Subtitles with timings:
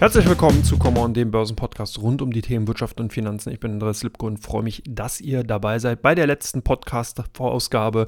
[0.00, 3.52] Herzlich willkommen zu Come On, dem Börsenpodcast rund um die Themen Wirtschaft und Finanzen.
[3.52, 8.06] Ich bin Andreas Lipko und freue mich, dass ihr dabei seid bei der letzten Podcast-Vorausgabe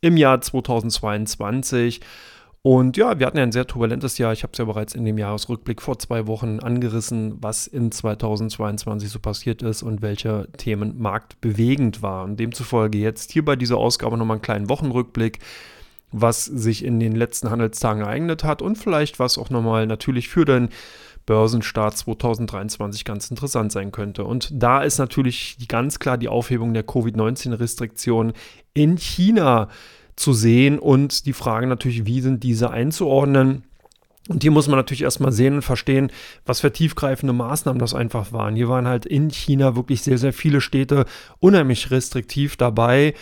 [0.00, 2.00] im Jahr 2022.
[2.62, 4.32] Und ja, wir hatten ja ein sehr turbulentes Jahr.
[4.32, 9.10] Ich habe es ja bereits in dem Jahresrückblick vor zwei Wochen angerissen, was in 2022
[9.10, 12.38] so passiert ist und welche Themen marktbewegend waren.
[12.38, 15.40] Demzufolge jetzt hier bei dieser Ausgabe nochmal einen kleinen Wochenrückblick
[16.16, 20.44] was sich in den letzten Handelstagen ereignet hat und vielleicht was auch nochmal natürlich für
[20.44, 20.68] den
[21.26, 24.24] Börsenstart 2023 ganz interessant sein könnte.
[24.24, 28.32] Und da ist natürlich ganz klar die Aufhebung der Covid-19-Restriktionen
[28.74, 29.68] in China
[30.16, 33.64] zu sehen und die Frage natürlich, wie sind diese einzuordnen.
[34.28, 36.10] Und hier muss man natürlich erstmal sehen und verstehen,
[36.46, 38.56] was für tiefgreifende Maßnahmen das einfach waren.
[38.56, 41.04] Hier waren halt in China wirklich sehr, sehr viele Städte
[41.40, 43.14] unheimlich restriktiv dabei.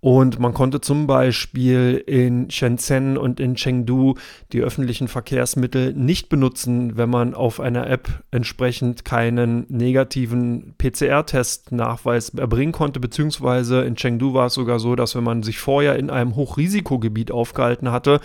[0.00, 4.14] Und man konnte zum Beispiel in Shenzhen und in Chengdu
[4.50, 12.72] die öffentlichen Verkehrsmittel nicht benutzen, wenn man auf einer App entsprechend keinen negativen PCR-Test-Nachweis erbringen
[12.72, 12.98] konnte.
[12.98, 17.30] Beziehungsweise in Chengdu war es sogar so, dass wenn man sich vorher in einem Hochrisikogebiet
[17.30, 18.20] aufgehalten hatte,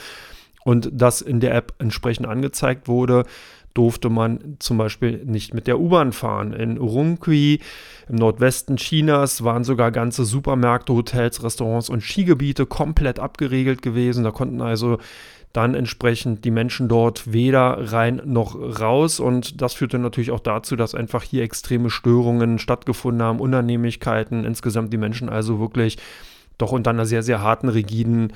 [0.66, 3.26] und das in der App entsprechend angezeigt wurde,
[3.76, 6.54] durfte man zum Beispiel nicht mit der U-Bahn fahren.
[6.54, 7.60] In Urumqi
[8.10, 14.24] im Nordwesten Chinas waren sogar ganze Supermärkte, Hotels, Restaurants und Skigebiete komplett abgeriegelt gewesen.
[14.24, 14.98] Da konnten also
[15.52, 19.20] dann entsprechend die Menschen dort weder rein noch raus.
[19.20, 24.92] Und das führte natürlich auch dazu, dass einfach hier extreme Störungen stattgefunden haben, Unannehmlichkeiten, insgesamt
[24.94, 25.98] die Menschen also wirklich
[26.58, 28.32] doch unter einer sehr, sehr harten, rigiden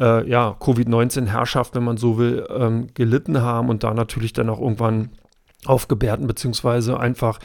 [0.00, 4.60] äh, ja, Covid-19-Herrschaft, wenn man so will, ähm, gelitten haben und da natürlich dann auch
[4.60, 5.10] irgendwann
[5.66, 7.38] aufgebärten, beziehungsweise einfach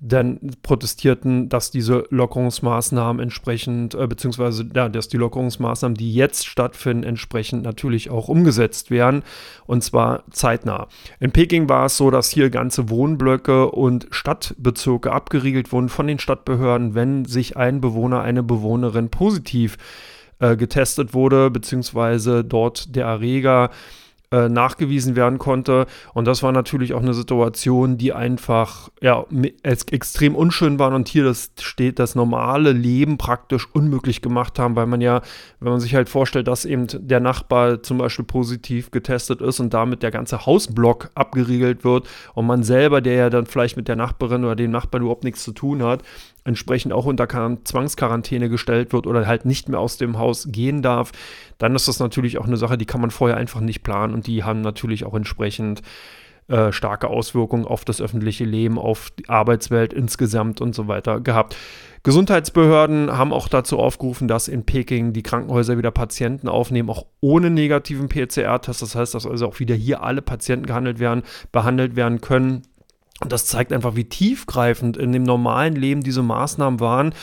[0.00, 7.04] dann protestierten, dass diese Lockerungsmaßnahmen entsprechend, äh, beziehungsweise ja, dass die Lockerungsmaßnahmen, die jetzt stattfinden,
[7.04, 9.22] entsprechend natürlich auch umgesetzt werden
[9.66, 10.88] und zwar zeitnah.
[11.20, 16.18] In Peking war es so, dass hier ganze Wohnblöcke und Stadtbezirke abgeriegelt wurden von den
[16.18, 20.13] Stadtbehörden, wenn sich ein Bewohner, eine Bewohnerin positiv äh,
[20.56, 23.70] getestet wurde, beziehungsweise dort der Erreger
[24.34, 25.86] äh, nachgewiesen werden konnte.
[26.12, 29.24] Und das war natürlich auch eine Situation, die einfach ja,
[29.62, 34.86] extrem unschön war und hier das steht, das normale Leben praktisch unmöglich gemacht haben, weil
[34.86, 35.22] man ja,
[35.60, 39.72] wenn man sich halt vorstellt, dass eben der Nachbar zum Beispiel positiv getestet ist und
[39.72, 43.96] damit der ganze Hausblock abgeriegelt wird und man selber, der ja dann vielleicht mit der
[43.96, 46.02] Nachbarin oder dem Nachbarn überhaupt nichts zu tun hat,
[46.44, 47.26] entsprechend auch unter
[47.64, 51.12] Zwangsquarantäne gestellt wird oder halt nicht mehr aus dem Haus gehen darf,
[51.58, 54.26] dann ist das natürlich auch eine Sache, die kann man vorher einfach nicht planen und
[54.26, 55.82] die haben natürlich auch entsprechend
[56.46, 61.56] äh, starke Auswirkungen auf das öffentliche Leben, auf die Arbeitswelt insgesamt und so weiter gehabt.
[62.02, 67.48] Gesundheitsbehörden haben auch dazu aufgerufen, dass in Peking die Krankenhäuser wieder Patienten aufnehmen, auch ohne
[67.48, 68.82] negativen PCR-Test.
[68.82, 72.60] Das heißt, dass also auch wieder hier alle Patienten gehandelt werden, behandelt werden können
[73.20, 77.14] und das zeigt einfach, wie tiefgreifend in dem normalen Leben diese Maßnahmen waren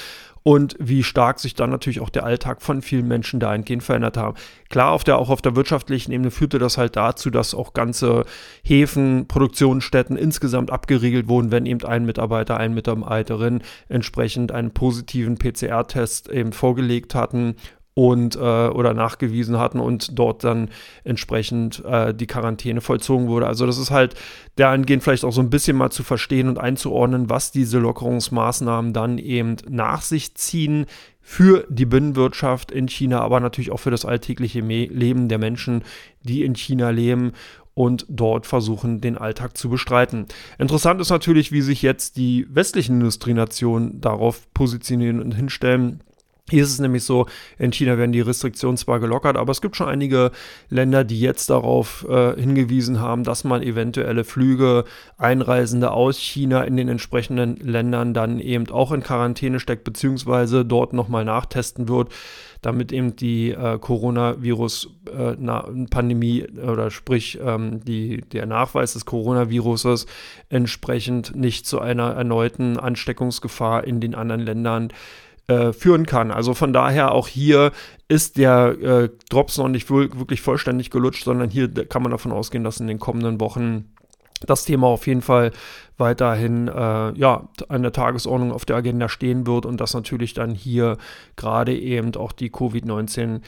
[0.43, 4.37] und wie stark sich dann natürlich auch der Alltag von vielen Menschen dahingehend verändert haben.
[4.69, 8.25] Klar, auf der, auch auf der wirtschaftlichen Ebene führte das halt dazu, dass auch ganze
[8.63, 16.29] Häfen, Produktionsstätten insgesamt abgeriegelt wurden, wenn eben ein Mitarbeiter, eine Mitarbeiterin entsprechend einen positiven PCR-Test
[16.29, 17.55] eben vorgelegt hatten
[17.93, 20.69] und äh, oder nachgewiesen hatten und dort dann
[21.03, 23.47] entsprechend äh, die Quarantäne vollzogen wurde.
[23.47, 24.15] Also das ist halt
[24.55, 29.17] dahingehend vielleicht auch so ein bisschen mal zu verstehen und einzuordnen, was diese Lockerungsmaßnahmen dann
[29.17, 30.85] eben nach sich ziehen
[31.21, 35.83] für die Binnenwirtschaft in China, aber natürlich auch für das alltägliche Me Leben der Menschen,
[36.23, 37.33] die in China leben
[37.73, 40.25] und dort versuchen, den Alltag zu bestreiten.
[40.57, 46.03] Interessant ist natürlich, wie sich jetzt die westlichen Industrienationen darauf positionieren und hinstellen.
[46.51, 49.77] Hier ist es nämlich so, in China werden die Restriktionen zwar gelockert, aber es gibt
[49.77, 50.31] schon einige
[50.69, 54.83] Länder, die jetzt darauf äh, hingewiesen haben, dass man eventuelle Flüge,
[55.17, 60.91] Einreisende aus China in den entsprechenden Ländern dann eben auch in Quarantäne steckt, beziehungsweise dort
[60.91, 62.11] nochmal nachtesten wird,
[62.61, 70.05] damit eben die äh, Coronavirus-Pandemie äh, oder sprich ähm, die, der Nachweis des Coronaviruses
[70.49, 74.93] entsprechend nicht zu einer erneuten Ansteckungsgefahr in den anderen Ländern äh,
[75.73, 76.31] führen kann.
[76.31, 77.71] Also von daher auch hier
[78.07, 82.63] ist der äh, Drops noch nicht wirklich vollständig gelutscht, sondern hier kann man davon ausgehen,
[82.63, 83.93] dass in den kommenden Wochen
[84.45, 85.51] das Thema auf jeden Fall
[85.97, 86.71] weiterhin äh,
[87.17, 90.97] ja, an der Tagesordnung auf der Agenda stehen wird und dass natürlich dann hier
[91.35, 93.41] gerade eben auch die Covid-19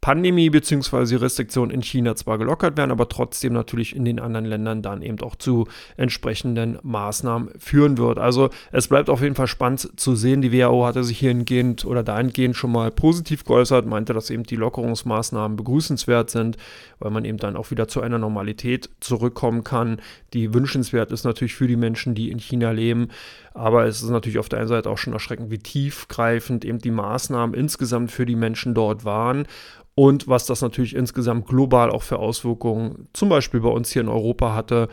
[0.00, 1.16] Pandemie bzw.
[1.16, 5.20] Restriktionen in China zwar gelockert werden, aber trotzdem natürlich in den anderen Ländern dann eben
[5.20, 5.68] auch zu
[5.98, 8.18] entsprechenden Maßnahmen führen wird.
[8.18, 10.40] Also es bleibt auf jeden Fall spannend zu sehen.
[10.40, 14.56] Die WHO hatte sich hiergehend oder dahingehend schon mal positiv geäußert, meinte, dass eben die
[14.56, 16.56] Lockerungsmaßnahmen begrüßenswert sind,
[16.98, 20.00] weil man eben dann auch wieder zu einer Normalität zurückkommen kann,
[20.32, 23.08] die wünschenswert ist natürlich für die Menschen, die in China leben.
[23.52, 26.92] Aber es ist natürlich auf der einen Seite auch schon erschreckend, wie tiefgreifend eben die
[26.92, 29.46] Maßnahmen insgesamt für die Menschen dort waren
[30.00, 34.08] und was das natürlich insgesamt global auch für Auswirkungen zum Beispiel bei uns hier in
[34.08, 34.88] Europa hatte.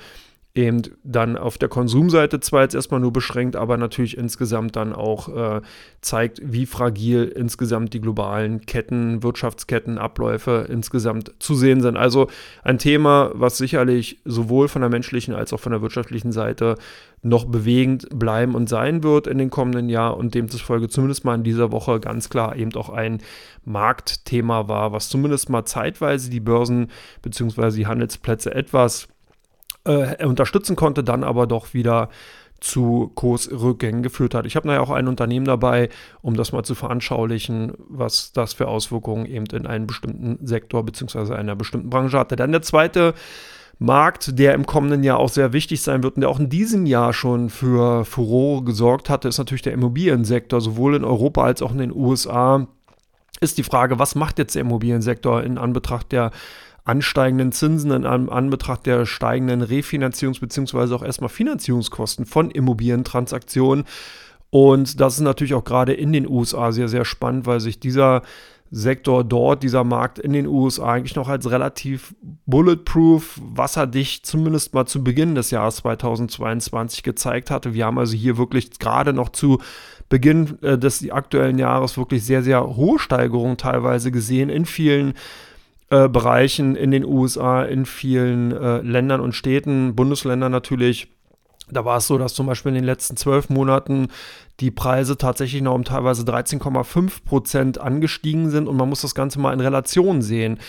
[0.57, 5.29] Eben dann auf der Konsumseite zwar jetzt erstmal nur beschränkt, aber natürlich insgesamt dann auch
[5.29, 5.61] äh,
[6.01, 11.95] zeigt, wie fragil insgesamt die globalen Ketten, Wirtschaftsketten, Abläufe insgesamt zu sehen sind.
[11.95, 12.27] Also
[12.63, 16.73] ein Thema, was sicherlich sowohl von der menschlichen als auch von der wirtschaftlichen Seite
[17.21, 21.43] noch bewegend bleiben und sein wird in den kommenden Jahren und demzufolge zumindest mal in
[21.43, 23.19] dieser Woche ganz klar eben auch ein
[23.63, 26.87] Marktthema war, was zumindest mal zeitweise die Börsen
[27.21, 27.75] bzw.
[27.75, 29.07] die Handelsplätze etwas
[29.87, 32.09] äh, unterstützen konnte, dann aber doch wieder
[32.59, 34.45] zu Kursrückgängen geführt hat.
[34.45, 35.89] Ich habe nachher auch ein Unternehmen dabei,
[36.21, 41.33] um das mal zu veranschaulichen, was das für Auswirkungen eben in einem bestimmten Sektor bzw.
[41.33, 42.35] einer bestimmten Branche hatte.
[42.35, 43.13] Dann der zweite
[43.79, 46.87] Markt, der im kommenden Jahr auch sehr wichtig sein wird und der auch in diesem
[46.87, 51.71] Jahr schon für Furore gesorgt hatte, ist natürlich der Immobiliensektor, sowohl in Europa als auch
[51.71, 52.67] in den USA.
[53.39, 56.31] Ist die Frage, was macht jetzt der Immobiliensektor in Anbetracht der
[56.87, 60.93] ansteigenden Zinsen, in Anbetracht der steigenden Refinanzierungs- bzw.
[60.93, 63.85] auch erstmal Finanzierungskosten von Immobilientransaktionen.
[64.49, 68.21] Und das ist natürlich auch gerade in den USA sehr, sehr spannend, weil sich dieser
[68.69, 74.85] Sektor dort, dieser Markt in den USA eigentlich noch als relativ bulletproof, wasserdicht, zumindest mal
[74.85, 77.73] zu Beginn des Jahres 2022 gezeigt hatte.
[77.73, 79.59] Wir haben also hier wirklich gerade noch zu
[80.09, 85.13] Beginn äh, des aktuellen Jahres wirklich sehr, sehr hohe Steigerungen teilweise gesehen in vielen
[85.89, 91.07] äh, Bereichen in den USA, in vielen äh, Ländern und Städten, Bundesländern natürlich.
[91.69, 94.07] Da war es so, dass zum Beispiel in den letzten zwölf Monaten
[94.59, 99.39] die Preise tatsächlich noch um teilweise 13,5 Prozent angestiegen sind und man muss das Ganze
[99.39, 100.59] mal in Relation sehen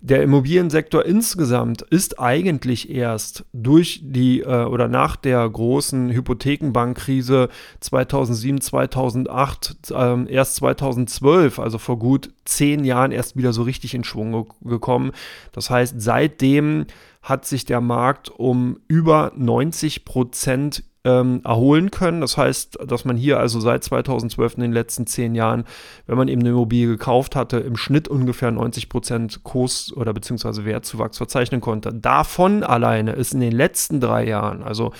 [0.00, 7.48] der Immobiliensektor insgesamt ist eigentlich erst durch die äh, oder nach der großen Hypothekenbankkrise
[7.80, 14.04] 2007, 2008, äh, erst 2012, also vor gut zehn Jahren, erst wieder so richtig in
[14.04, 15.12] Schwung ge gekommen.
[15.52, 16.86] Das heißt, seitdem
[17.22, 22.20] hat sich der Markt um über 90 Prozent ähm, erholen können.
[22.20, 25.64] Das heißt, dass man hier also seit 2012 in den letzten zehn Jahren,
[26.06, 30.64] wenn man eben eine Immobilie gekauft hatte, im Schnitt ungefähr 90 Prozent Kurs- oder beziehungsweise
[30.64, 31.94] Wertzuwachs verzeichnen konnte.
[31.94, 34.92] Davon alleine ist in den letzten drei Jahren, also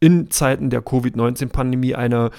[0.00, 2.30] in Zeiten der Covid-19-Pandemie, eine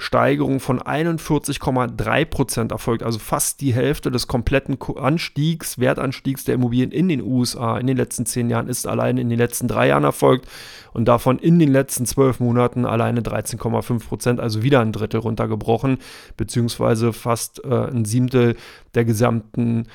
[0.00, 6.90] Steigerung von 41,3 Prozent erfolgt, also fast die Hälfte des kompletten Anstiegs, Wertanstiegs der Immobilien
[6.90, 10.04] in den USA in den letzten zehn Jahren ist alleine in den letzten drei Jahren
[10.04, 10.48] erfolgt
[10.94, 15.98] und davon in den letzten zwölf Monaten alleine 13,5 Prozent, also wieder ein Drittel runtergebrochen,
[16.38, 18.56] beziehungsweise fast äh, ein Siebtel
[18.94, 19.86] der gesamten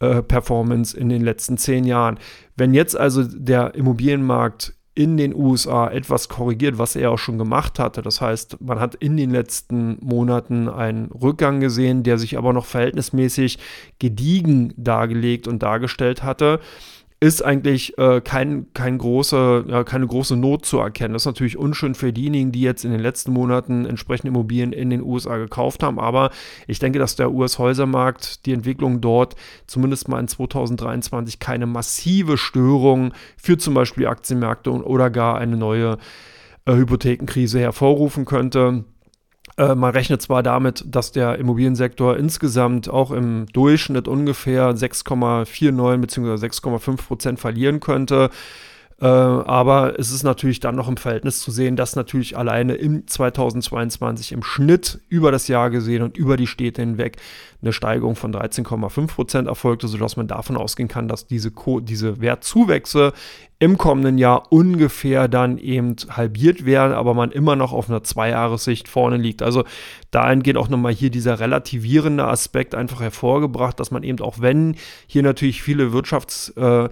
[0.00, 2.18] äh, Performance in den letzten zehn Jahren.
[2.56, 7.78] Wenn jetzt also der Immobilienmarkt in den USA etwas korrigiert, was er auch schon gemacht
[7.78, 8.02] hatte.
[8.02, 12.66] Das heißt, man hat in den letzten Monaten einen Rückgang gesehen, der sich aber noch
[12.66, 13.58] verhältnismäßig
[13.98, 16.60] gediegen dargelegt und dargestellt hatte
[17.22, 21.12] ist eigentlich äh, kein, kein große, ja, keine große Not zu erkennen.
[21.12, 24.90] Das ist natürlich unschön für diejenigen, die jetzt in den letzten Monaten entsprechende Immobilien in
[24.90, 26.00] den USA gekauft haben.
[26.00, 26.32] Aber
[26.66, 29.36] ich denke, dass der US-Häusermarkt, die Entwicklung dort
[29.68, 35.98] zumindest mal in 2023 keine massive Störung für zum Beispiel Aktienmärkte oder gar eine neue
[36.64, 38.84] äh, Hypothekenkrise hervorrufen könnte.
[39.56, 46.46] Äh, man rechnet zwar damit, dass der Immobiliensektor insgesamt auch im Durchschnitt ungefähr 6,49 bzw.
[46.46, 48.30] 6,5 Prozent verlieren könnte.
[49.02, 53.04] Äh, aber es ist natürlich dann noch im Verhältnis zu sehen, dass natürlich alleine im
[53.04, 57.16] 2022 im Schnitt über das Jahr gesehen und über die Städte hinweg
[57.62, 62.20] eine Steigerung von 13,5 Prozent erfolgte, sodass man davon ausgehen kann, dass diese, Co diese
[62.20, 63.12] Wertzuwächse
[63.58, 68.86] im kommenden Jahr ungefähr dann eben halbiert werden, aber man immer noch auf einer Zweijahressicht
[68.86, 69.42] vorne liegt.
[69.42, 69.64] Also
[70.12, 74.76] dahingehend auch nochmal hier dieser relativierende Aspekt einfach hervorgebracht, dass man eben auch wenn
[75.08, 76.88] hier natürlich viele Wirtschafts- äh,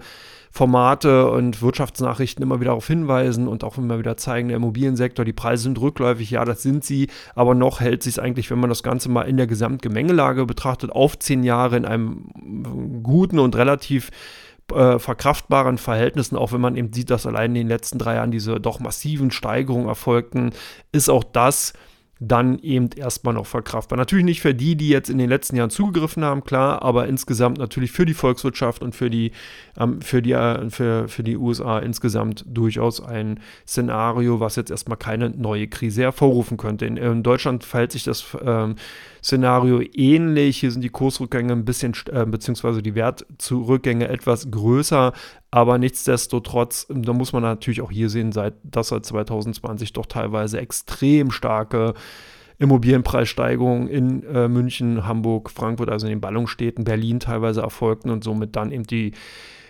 [0.51, 5.33] Formate und Wirtschaftsnachrichten immer wieder darauf hinweisen und auch immer wieder zeigen, der Immobiliensektor, die
[5.33, 8.83] Preise sind rückläufig, ja, das sind sie, aber noch hält sich eigentlich, wenn man das
[8.83, 14.11] Ganze mal in der Gesamtgemengelage betrachtet, auf zehn Jahre in einem guten und relativ
[14.73, 18.31] äh, verkraftbaren Verhältnissen, auch wenn man eben sieht, dass allein in den letzten drei Jahren
[18.31, 20.51] diese doch massiven Steigerungen erfolgten,
[20.91, 21.73] ist auch das
[22.23, 23.97] dann eben erstmal noch verkraftbar.
[23.97, 27.57] Natürlich nicht für die, die jetzt in den letzten Jahren zugegriffen haben, klar, aber insgesamt
[27.57, 29.31] natürlich für die Volkswirtschaft und für die,
[29.75, 34.99] ähm, für die, äh, für, für die USA insgesamt durchaus ein Szenario, was jetzt erstmal
[34.99, 36.85] keine neue Krise hervorrufen könnte.
[36.85, 38.75] In, in Deutschland verhält sich das ähm,
[39.23, 40.59] Szenario ähnlich.
[40.59, 45.13] Hier sind die Kursrückgänge ein bisschen, äh, beziehungsweise die Wertzurückgänge etwas größer,
[45.51, 50.59] aber nichtsdestotrotz, da muss man natürlich auch hier sehen, seit, dass seit 2020 doch teilweise
[50.59, 51.93] extrem starke
[52.57, 58.55] Immobilienpreissteigerungen in äh, München, Hamburg, Frankfurt, also in den Ballungsstädten, Berlin teilweise erfolgten und somit
[58.55, 59.13] dann eben die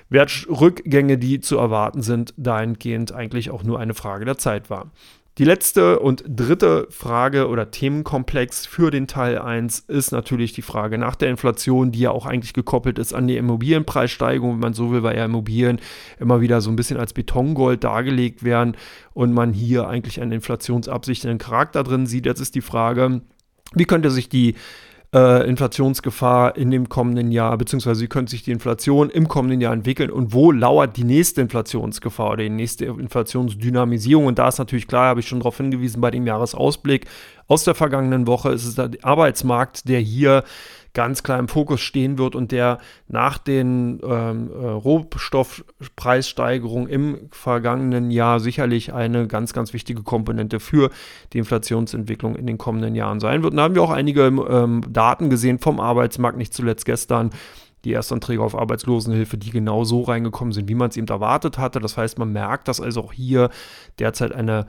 [0.09, 4.91] Wertrückgänge, die zu erwarten sind, dahingehend eigentlich auch nur eine Frage der Zeit war.
[5.37, 10.97] Die letzte und dritte Frage oder Themenkomplex für den Teil 1 ist natürlich die Frage
[10.97, 14.91] nach der Inflation, die ja auch eigentlich gekoppelt ist an die Immobilienpreissteigerung, wenn man so
[14.91, 15.79] will, weil ja Immobilien
[16.19, 18.75] immer wieder so ein bisschen als Betongold dargelegt werden
[19.13, 22.25] und man hier eigentlich einen inflationsabsichtenden Charakter drin sieht.
[22.25, 23.21] Jetzt ist die Frage,
[23.73, 24.55] wie könnte sich die
[25.13, 29.73] äh, Inflationsgefahr in dem kommenden Jahr, beziehungsweise wie könnte sich die Inflation im kommenden Jahr
[29.73, 34.25] entwickeln und wo lauert die nächste Inflationsgefahr oder die nächste Inflationsdynamisierung.
[34.25, 37.07] Und da ist natürlich klar, habe ich schon darauf hingewiesen bei dem Jahresausblick
[37.47, 40.43] aus der vergangenen Woche, ist es der Arbeitsmarkt, der hier
[40.93, 48.11] ganz klar im Fokus stehen wird und der nach den ähm, äh, Rohstoffpreissteigerungen im vergangenen
[48.11, 50.89] Jahr sicherlich eine ganz, ganz wichtige Komponente für
[51.33, 53.53] die Inflationsentwicklung in den kommenden Jahren sein wird.
[53.53, 57.31] Und da haben wir auch einige ähm, Daten gesehen vom Arbeitsmarkt, nicht zuletzt gestern
[57.85, 61.79] die Erstanträge auf Arbeitslosenhilfe, die genau so reingekommen sind, wie man es eben erwartet hatte.
[61.79, 63.49] Das heißt, man merkt, dass also auch hier
[63.97, 64.67] derzeit eine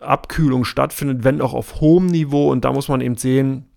[0.00, 2.50] Abkühlung stattfindet, wenn auch auf hohem Niveau.
[2.50, 3.69] Und da muss man eben sehen,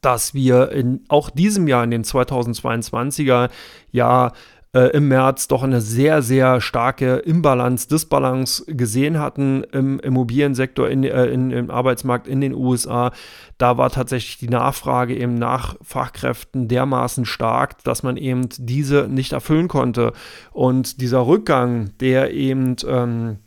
[0.00, 3.50] dass wir in auch diesem Jahr, in den 2022er
[3.90, 4.32] Jahr,
[4.74, 11.04] äh, im März doch eine sehr, sehr starke Imbalance, Disbalance gesehen hatten im Immobiliensektor, in,
[11.04, 13.12] äh, in, im Arbeitsmarkt in den USA.
[13.56, 19.32] Da war tatsächlich die Nachfrage eben nach Fachkräften dermaßen stark, dass man eben diese nicht
[19.32, 20.12] erfüllen konnte.
[20.52, 23.38] Und dieser Rückgang, der eben ähm,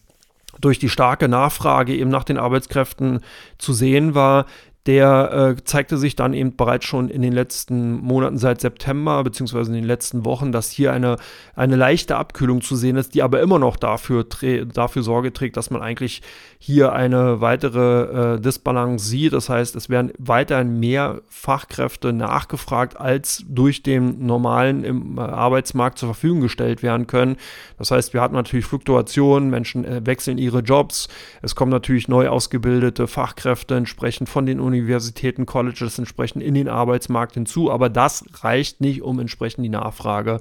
[0.60, 3.22] durch die starke Nachfrage eben nach den Arbeitskräften
[3.58, 4.46] zu sehen war,
[4.88, 9.70] der äh, zeigte sich dann eben bereits schon in den letzten Monaten seit September, beziehungsweise
[9.70, 11.18] in den letzten Wochen, dass hier eine,
[11.56, 14.26] eine leichte Abkühlung zu sehen ist, die aber immer noch dafür,
[14.74, 16.24] dafür Sorge trägt, dass man eigentlich
[16.58, 19.34] hier eine weitere äh, Disbalance sieht.
[19.34, 26.00] Das heißt, es werden weiterhin mehr Fachkräfte nachgefragt, als durch den normalen im, äh, Arbeitsmarkt
[26.00, 27.38] zur Verfügung gestellt werden können.
[27.78, 31.08] Das heißt, wir hatten natürlich Fluktuationen, Menschen äh, wechseln ihre Jobs,
[31.44, 37.34] es kommen natürlich neu ausgebildete Fachkräfte entsprechend von den Universitäten, Colleges entsprechend in den Arbeitsmarkt
[37.34, 40.40] hinzu, aber das reicht nicht, um entsprechend die Nachfrage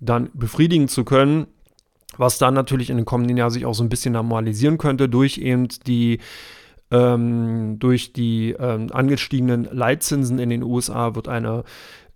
[0.00, 1.46] dann befriedigen zu können.
[2.16, 5.38] Was dann natürlich in den kommenden Jahren sich auch so ein bisschen normalisieren könnte durch
[5.38, 6.20] eben die
[6.90, 11.64] ähm, durch die ähm, angestiegenen Leitzinsen in den USA wird eine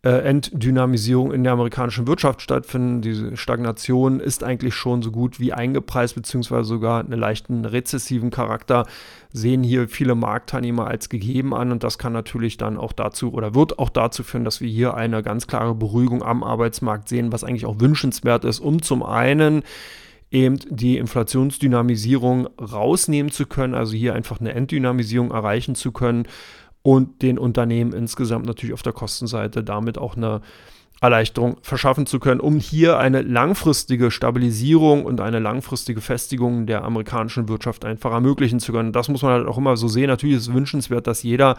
[0.05, 3.03] äh, Enddynamisierung in der amerikanischen Wirtschaft stattfinden.
[3.03, 8.87] Diese Stagnation ist eigentlich schon so gut wie eingepreist, beziehungsweise sogar einen leichten rezessiven Charakter
[9.33, 13.55] sehen hier viele Marktteilnehmer als gegeben an und das kann natürlich dann auch dazu oder
[13.55, 17.45] wird auch dazu führen, dass wir hier eine ganz klare Beruhigung am Arbeitsmarkt sehen, was
[17.45, 19.65] eigentlich auch wünschenswert ist, um zum einen
[20.31, 26.29] eben die Inflationsdynamisierung rausnehmen zu können, also hier einfach eine Enddynamisierung erreichen zu können
[26.83, 30.41] und den Unternehmen insgesamt natürlich auf der Kostenseite damit auch eine
[31.01, 37.49] Erleichterung verschaffen zu können, um hier eine langfristige Stabilisierung und eine langfristige Festigung der amerikanischen
[37.49, 38.93] Wirtschaft einfach ermöglichen zu können.
[38.93, 40.09] Das muss man halt auch immer so sehen.
[40.09, 41.57] Natürlich ist es wünschenswert, dass jeder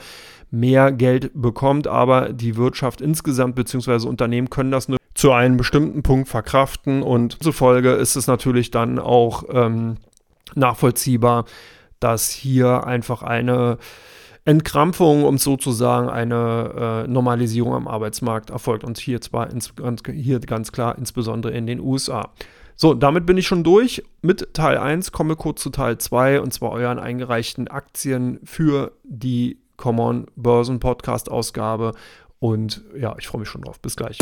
[0.51, 4.07] mehr Geld bekommt, aber die Wirtschaft insgesamt bzw.
[4.07, 8.99] Unternehmen können das nur zu einem bestimmten Punkt verkraften und zufolge ist es natürlich dann
[8.99, 9.97] auch ähm,
[10.55, 11.45] nachvollziehbar,
[11.99, 13.77] dass hier einfach eine
[14.50, 19.72] Entkrampfung und sozusagen eine äh, Normalisierung am Arbeitsmarkt erfolgt und hier zwar ins,
[20.12, 22.32] hier ganz klar insbesondere in den USA.
[22.75, 26.51] So, damit bin ich schon durch mit Teil 1, komme kurz zu Teil 2 und
[26.51, 31.94] zwar euren eingereichten Aktien für die Common Börsen Podcast Ausgabe
[32.39, 33.79] und ja, ich freue mich schon drauf.
[33.79, 34.18] Bis gleich.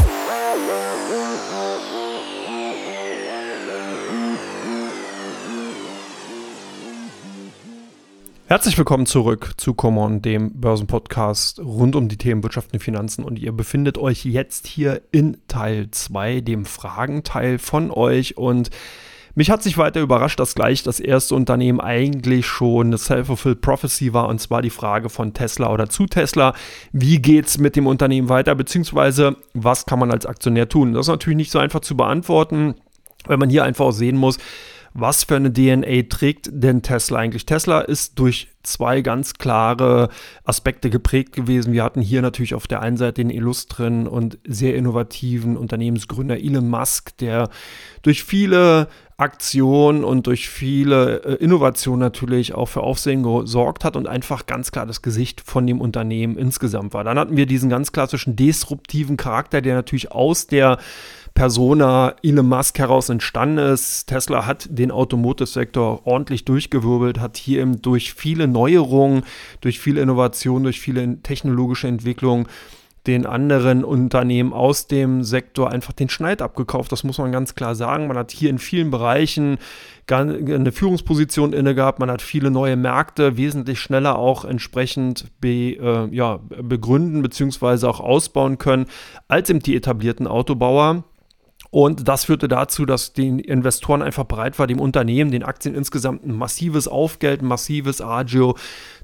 [8.49, 13.25] Herzlich willkommen zurück zu Common, dem Börsenpodcast rund um die Themen Wirtschaft und Finanzen.
[13.25, 18.37] Und ihr befindet euch jetzt hier in Teil 2, dem Fragenteil von euch.
[18.37, 18.69] Und
[19.35, 24.13] mich hat sich weiter überrascht, dass gleich das erste Unternehmen eigentlich schon eine Self-Fulfilled Prophecy
[24.13, 26.53] war, und zwar die Frage von Tesla oder zu Tesla.
[26.93, 30.93] Wie geht es mit dem Unternehmen weiter, beziehungsweise was kann man als Aktionär tun?
[30.93, 32.75] Das ist natürlich nicht so einfach zu beantworten,
[33.25, 34.37] weil man hier einfach auch sehen muss,
[34.93, 37.45] was für eine DNA trägt denn Tesla eigentlich?
[37.45, 40.09] Tesla ist durch zwei ganz klare
[40.43, 41.73] Aspekte geprägt gewesen.
[41.73, 46.69] Wir hatten hier natürlich auf der einen Seite den illustren und sehr innovativen Unternehmensgründer Elon
[46.69, 47.49] Musk, der
[48.01, 48.87] durch viele
[49.19, 54.71] Aktionen und durch viele äh, Innovationen natürlich auch für Aufsehen gesorgt hat und einfach ganz
[54.71, 57.03] klar das Gesicht von dem Unternehmen insgesamt war.
[57.03, 60.77] Dann hatten wir diesen ganz klassischen disruptiven Charakter, der natürlich aus der
[61.33, 64.07] Persona Elon Musk heraus entstanden ist.
[64.07, 69.23] Tesla hat den Automotive-Sektor ordentlich durchgewirbelt, hat hier eben durch viele Neuerungen,
[69.61, 72.47] durch viele Innovationen, durch viele technologische Entwicklungen
[73.07, 76.91] den anderen Unternehmen aus dem Sektor einfach den Schneid abgekauft.
[76.91, 78.07] Das muss man ganz klar sagen.
[78.07, 79.57] Man hat hier in vielen Bereichen
[80.09, 81.99] eine Führungsposition inne gehabt.
[81.99, 87.87] Man hat viele neue Märkte wesentlich schneller auch entsprechend be, äh, ja, begründen bzw.
[87.87, 88.85] auch ausbauen können
[89.27, 91.03] als eben die etablierten Autobauer.
[91.69, 96.25] Und das führte dazu, dass den Investoren einfach bereit war, dem Unternehmen, den Aktien insgesamt
[96.25, 98.55] ein massives Aufgeld, ein massives Agio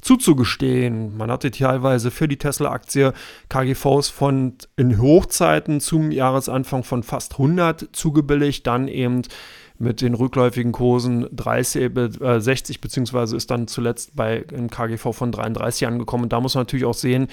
[0.01, 1.17] zuzugestehen.
[1.17, 3.13] Man hatte teilweise für die Tesla-Aktie
[3.49, 9.23] KGVs von in Hochzeiten zum Jahresanfang von fast 100 zugebilligt, dann eben
[9.79, 15.31] mit den rückläufigen Kursen 30, äh, 60 beziehungsweise ist dann zuletzt bei einem KGV von
[15.31, 16.23] 33 angekommen.
[16.23, 17.27] Und da muss man natürlich auch sehen,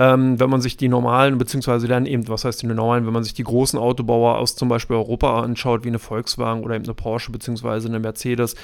[0.00, 3.22] ähm, wenn man sich die normalen, beziehungsweise dann eben, was heißt die normalen, wenn man
[3.22, 6.94] sich die großen Autobauer aus zum Beispiel Europa anschaut, wie eine Volkswagen oder eben eine
[6.94, 8.54] Porsche, beziehungsweise eine Mercedes,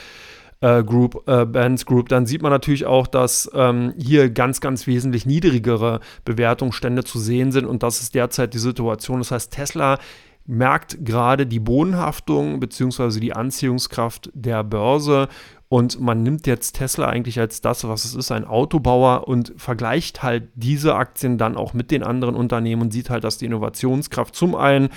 [0.62, 4.86] äh, Group, äh, Benz Group, dann sieht man natürlich auch, dass ähm, hier ganz, ganz
[4.86, 9.18] wesentlich niedrigere Bewertungsstände zu sehen sind und das ist derzeit die Situation.
[9.18, 9.98] Das heißt, Tesla
[10.46, 13.20] merkt gerade die Bodenhaftung bzw.
[13.20, 15.28] die Anziehungskraft der Börse
[15.68, 20.22] und man nimmt jetzt Tesla eigentlich als das, was es ist, ein Autobauer und vergleicht
[20.22, 24.34] halt diese Aktien dann auch mit den anderen Unternehmen und sieht halt, dass die Innovationskraft
[24.34, 24.90] zum einen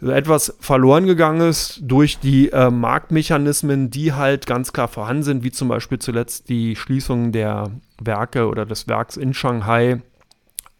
[0.00, 5.52] etwas verloren gegangen ist durch die äh, Marktmechanismen, die halt ganz klar vorhanden sind, wie
[5.52, 7.70] zum Beispiel zuletzt die Schließung der
[8.00, 10.00] Werke oder des Werks in Shanghai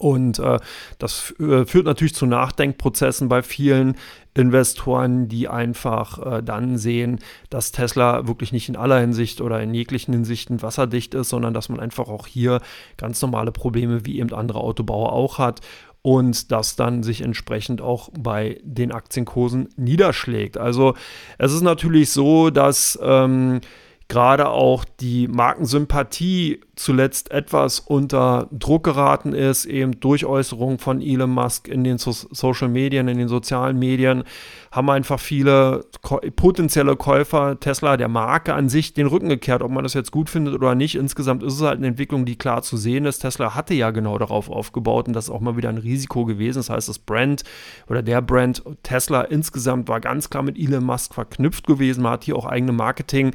[0.02, 0.58] und äh,
[0.98, 3.94] das äh, führt natürlich zu Nachdenkprozessen bei vielen
[4.34, 9.72] Investoren, die einfach äh, dann sehen, dass Tesla wirklich nicht in aller Hinsicht oder in
[9.72, 12.60] jeglichen Hinsichten wasserdicht ist, sondern dass man einfach auch hier
[12.96, 15.60] ganz normale Probleme wie eben andere Autobauer auch hat
[16.02, 20.58] und das dann sich entsprechend auch bei den Aktienkursen niederschlägt.
[20.58, 20.94] Also
[21.38, 23.60] es ist natürlich so, dass ähm,
[24.12, 31.30] gerade auch die Markensympathie zuletzt etwas unter Druck geraten ist, eben durch Äußerungen von Elon
[31.30, 34.24] Musk in den so Social Medien, in den sozialen Medien,
[34.70, 35.86] haben einfach viele
[36.36, 40.28] potenzielle Käufer Tesla der Marke an sich den Rücken gekehrt, ob man das jetzt gut
[40.28, 40.94] findet oder nicht.
[40.94, 43.20] Insgesamt ist es halt eine Entwicklung, die klar zu sehen ist.
[43.20, 46.58] Tesla hatte ja genau darauf aufgebaut und das ist auch mal wieder ein Risiko gewesen.
[46.58, 47.44] Das heißt, das Brand
[47.88, 52.02] oder der Brand Tesla insgesamt war ganz klar mit Elon Musk verknüpft gewesen.
[52.02, 53.32] Man hat hier auch eigene Marketing-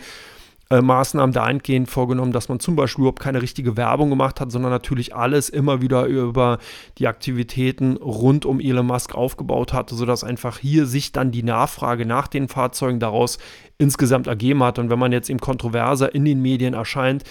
[0.69, 4.71] äh, Maßnahmen dahingehend vorgenommen, dass man zum Beispiel überhaupt keine richtige Werbung gemacht hat, sondern
[4.71, 6.57] natürlich alles immer wieder über
[6.97, 12.05] die Aktivitäten rund um Elon Musk aufgebaut hatte, sodass einfach hier sich dann die Nachfrage
[12.05, 13.37] nach den Fahrzeugen daraus
[13.77, 14.79] insgesamt ergeben hat.
[14.79, 17.23] Und wenn man jetzt eben kontroverser in den Medien erscheint,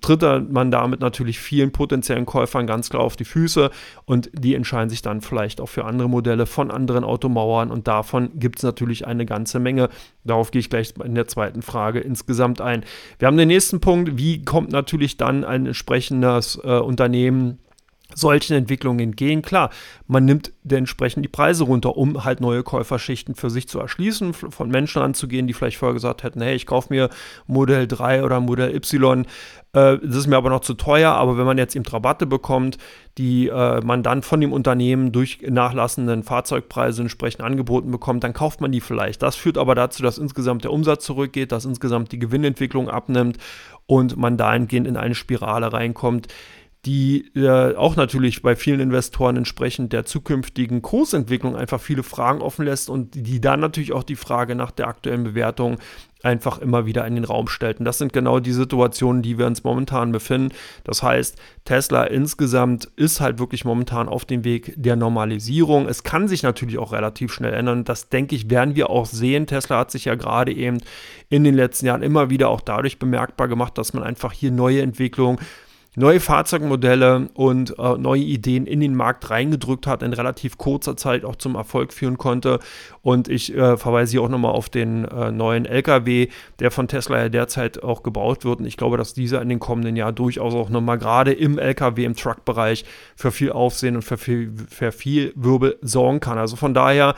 [0.00, 3.70] tritt man damit natürlich vielen potenziellen Käufern ganz klar auf die Füße
[4.06, 8.30] und die entscheiden sich dann vielleicht auch für andere Modelle von anderen Automauern und davon
[8.38, 9.90] gibt es natürlich eine ganze Menge.
[10.24, 12.84] Darauf gehe ich gleich in der zweiten Frage insgesamt ein.
[13.18, 17.58] Wir haben den nächsten Punkt, wie kommt natürlich dann ein entsprechendes äh, Unternehmen
[18.14, 19.42] solchen Entwicklungen entgehen.
[19.42, 19.70] Klar,
[20.06, 24.68] man nimmt entsprechend die Preise runter, um halt neue Käuferschichten für sich zu erschließen, von
[24.68, 27.10] Menschen anzugehen, die vielleicht vorher gesagt hätten, hey, ich kaufe mir
[27.46, 29.26] Modell 3 oder Modell Y,
[29.74, 32.78] äh, das ist mir aber noch zu teuer, aber wenn man jetzt eben Rabatte bekommt,
[33.18, 38.60] die äh, man dann von dem Unternehmen durch nachlassenden Fahrzeugpreise entsprechend angeboten bekommt, dann kauft
[38.60, 39.22] man die vielleicht.
[39.22, 43.38] Das führt aber dazu, dass insgesamt der Umsatz zurückgeht, dass insgesamt die Gewinnentwicklung abnimmt
[43.86, 46.28] und man dahingehend in eine Spirale reinkommt,
[46.86, 52.66] die äh, auch natürlich bei vielen Investoren entsprechend der zukünftigen Kursentwicklung einfach viele Fragen offen
[52.66, 55.78] lässt und die dann natürlich auch die Frage nach der aktuellen Bewertung
[56.22, 57.78] einfach immer wieder in den Raum stellt.
[57.78, 60.54] Und das sind genau die Situationen, die wir uns momentan befinden.
[60.82, 65.86] Das heißt, Tesla insgesamt ist halt wirklich momentan auf dem Weg der Normalisierung.
[65.86, 67.84] Es kann sich natürlich auch relativ schnell ändern.
[67.84, 69.46] Das denke ich, werden wir auch sehen.
[69.46, 70.78] Tesla hat sich ja gerade eben
[71.28, 74.80] in den letzten Jahren immer wieder auch dadurch bemerkbar gemacht, dass man einfach hier neue
[74.80, 75.38] Entwicklungen
[75.96, 81.24] neue Fahrzeugmodelle und äh, neue Ideen in den Markt reingedrückt hat, in relativ kurzer Zeit
[81.24, 82.58] auch zum Erfolg führen konnte.
[83.02, 86.28] Und ich äh, verweise hier auch nochmal auf den äh, neuen LKW,
[86.58, 88.60] der von Tesla ja derzeit auch gebaut wird.
[88.60, 92.04] Und ich glaube, dass dieser in den kommenden Jahren durchaus auch nochmal gerade im LKW,
[92.04, 92.84] im Truck-Bereich
[93.16, 96.38] für viel Aufsehen und für viel, für viel Wirbel sorgen kann.
[96.38, 97.14] Also von daher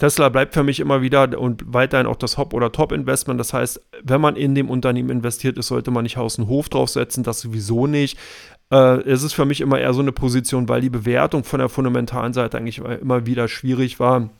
[0.00, 3.38] Tesla bleibt für mich immer wieder und weiterhin auch das Hop- oder Top-Investment.
[3.38, 6.70] Das heißt, wenn man in dem Unternehmen investiert ist, sollte man nicht Haus und Hof
[6.70, 8.18] draufsetzen, das sowieso nicht.
[8.72, 11.68] Äh, es ist für mich immer eher so eine Position, weil die Bewertung von der
[11.68, 14.30] fundamentalen Seite eigentlich immer wieder schwierig war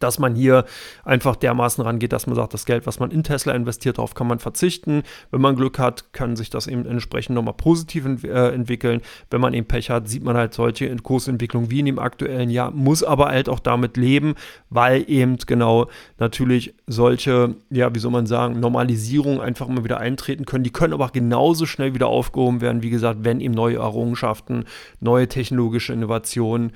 [0.00, 0.64] dass man hier
[1.04, 4.26] einfach dermaßen rangeht, dass man sagt, das Geld, was man in Tesla investiert, darauf kann
[4.26, 5.02] man verzichten.
[5.30, 9.00] Wenn man Glück hat, kann sich das eben entsprechend nochmal positiv ent äh, entwickeln.
[9.30, 12.70] Wenn man eben Pech hat, sieht man halt solche Kursentwicklungen wie in dem aktuellen Jahr,
[12.70, 14.34] muss aber halt auch damit leben,
[14.70, 20.44] weil eben genau natürlich solche, ja, wie soll man sagen, Normalisierungen einfach immer wieder eintreten
[20.44, 20.64] können.
[20.64, 24.64] Die können aber genauso schnell wieder aufgehoben werden, wie gesagt, wenn eben neue Errungenschaften,
[25.00, 26.72] neue technologische Innovationen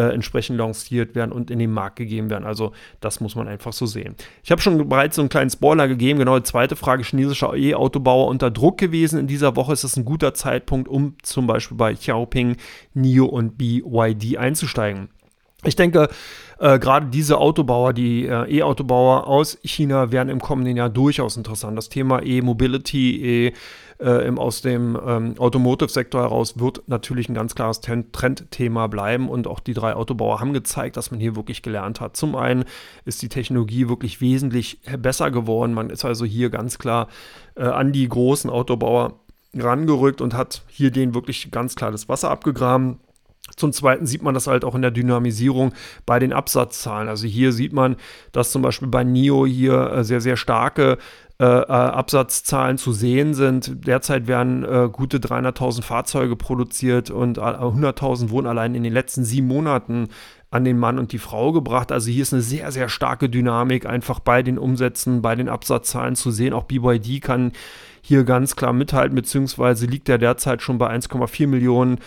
[0.00, 2.44] äh, entsprechend lanciert werden und in den Markt gegeben werden.
[2.44, 4.14] Also das muss man einfach so sehen.
[4.42, 6.18] Ich habe schon bereits so einen kleinen Spoiler gegeben.
[6.18, 9.20] Genau, die zweite Frage, chinesischer E-Autobauer unter Druck gewesen.
[9.20, 12.56] In dieser Woche ist es ein guter Zeitpunkt, um zum Beispiel bei Xiaoping,
[12.94, 15.10] NIO und BYD einzusteigen.
[15.64, 16.08] Ich denke,
[16.58, 21.76] äh, gerade diese Autobauer, die äh, E-Autobauer aus China, werden im kommenden Jahr durchaus interessant.
[21.76, 23.52] Das Thema E-Mobility, E,
[24.00, 29.46] äh, im, aus dem ähm, Automotive-Sektor heraus wird natürlich ein ganz klares Trendthema bleiben und
[29.46, 32.16] auch die drei Autobauer haben gezeigt, dass man hier wirklich gelernt hat.
[32.16, 32.64] Zum einen
[33.04, 35.74] ist die Technologie wirklich wesentlich besser geworden.
[35.74, 37.08] Man ist also hier ganz klar
[37.56, 39.20] äh, an die großen Autobauer
[39.54, 43.00] rangerückt und hat hier denen wirklich ganz klar das Wasser abgegraben.
[43.56, 45.72] Zum Zweiten sieht man das halt auch in der Dynamisierung
[46.06, 47.08] bei den Absatzzahlen.
[47.08, 47.96] Also hier sieht man,
[48.32, 50.98] dass zum Beispiel bei NIO hier äh, sehr, sehr starke
[51.38, 53.86] äh, äh Absatzzahlen zu sehen sind.
[53.86, 59.24] Derzeit werden äh, gute 300.000 Fahrzeuge produziert und 100.000 äh, wurden allein in den letzten
[59.24, 60.08] sieben Monaten
[60.50, 61.92] an den Mann und die Frau gebracht.
[61.92, 66.16] Also hier ist eine sehr, sehr starke Dynamik einfach bei den Umsätzen, bei den Absatzzahlen
[66.16, 66.52] zu sehen.
[66.52, 67.52] Auch BYD kann
[68.02, 71.98] hier ganz klar mithalten, beziehungsweise liegt er derzeit schon bei 1,4 Millionen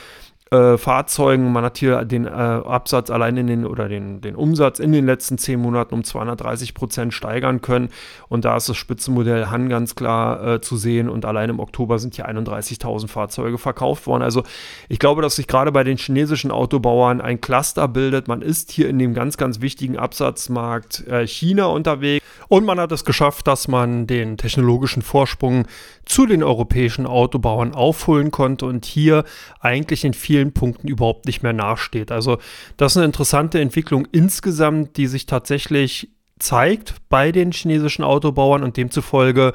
[0.53, 1.51] äh, Fahrzeugen.
[1.51, 5.05] Man hat hier den äh, Absatz allein in den oder den, den Umsatz in den
[5.05, 7.89] letzten zehn Monaten um 230 Prozent steigern können.
[8.29, 11.09] Und da ist das Spitzenmodell Han ganz klar äh, zu sehen.
[11.09, 14.21] Und allein im Oktober sind hier 31.000 Fahrzeuge verkauft worden.
[14.21, 14.43] Also
[14.89, 18.27] ich glaube, dass sich gerade bei den chinesischen Autobauern ein Cluster bildet.
[18.27, 22.23] Man ist hier in dem ganz, ganz wichtigen Absatzmarkt äh, China unterwegs.
[22.47, 25.65] Und man hat es geschafft, dass man den technologischen Vorsprung
[26.05, 29.23] zu den europäischen Autobauern aufholen konnte und hier
[29.59, 32.11] eigentlich in vielen Punkten überhaupt nicht mehr nachsteht.
[32.11, 32.39] Also
[32.77, 38.75] das ist eine interessante Entwicklung insgesamt, die sich tatsächlich zeigt bei den chinesischen Autobauern und
[38.75, 39.53] demzufolge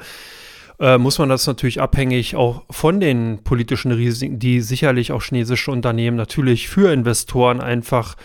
[0.79, 5.71] äh, muss man das natürlich abhängig auch von den politischen Risiken, die sicherlich auch chinesische
[5.71, 8.15] Unternehmen natürlich für Investoren einfach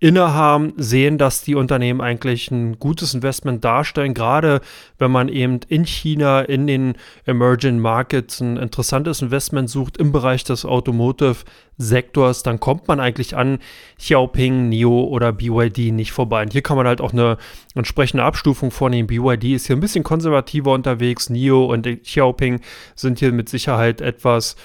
[0.00, 4.62] innehaben, sehen, dass die Unternehmen eigentlich ein gutes Investment darstellen, gerade
[4.98, 6.94] wenn man eben in China, in den
[7.26, 13.58] Emerging Markets ein interessantes Investment sucht im Bereich des Automotive-Sektors, dann kommt man eigentlich an
[13.98, 16.42] Xiaoping, NIO oder BYD nicht vorbei.
[16.42, 17.36] Und hier kann man halt auch eine
[17.74, 19.06] entsprechende Abstufung vornehmen.
[19.06, 22.60] BYD ist hier ein bisschen konservativer unterwegs, NIO und Xiaoping
[22.94, 24.56] sind hier mit Sicherheit etwas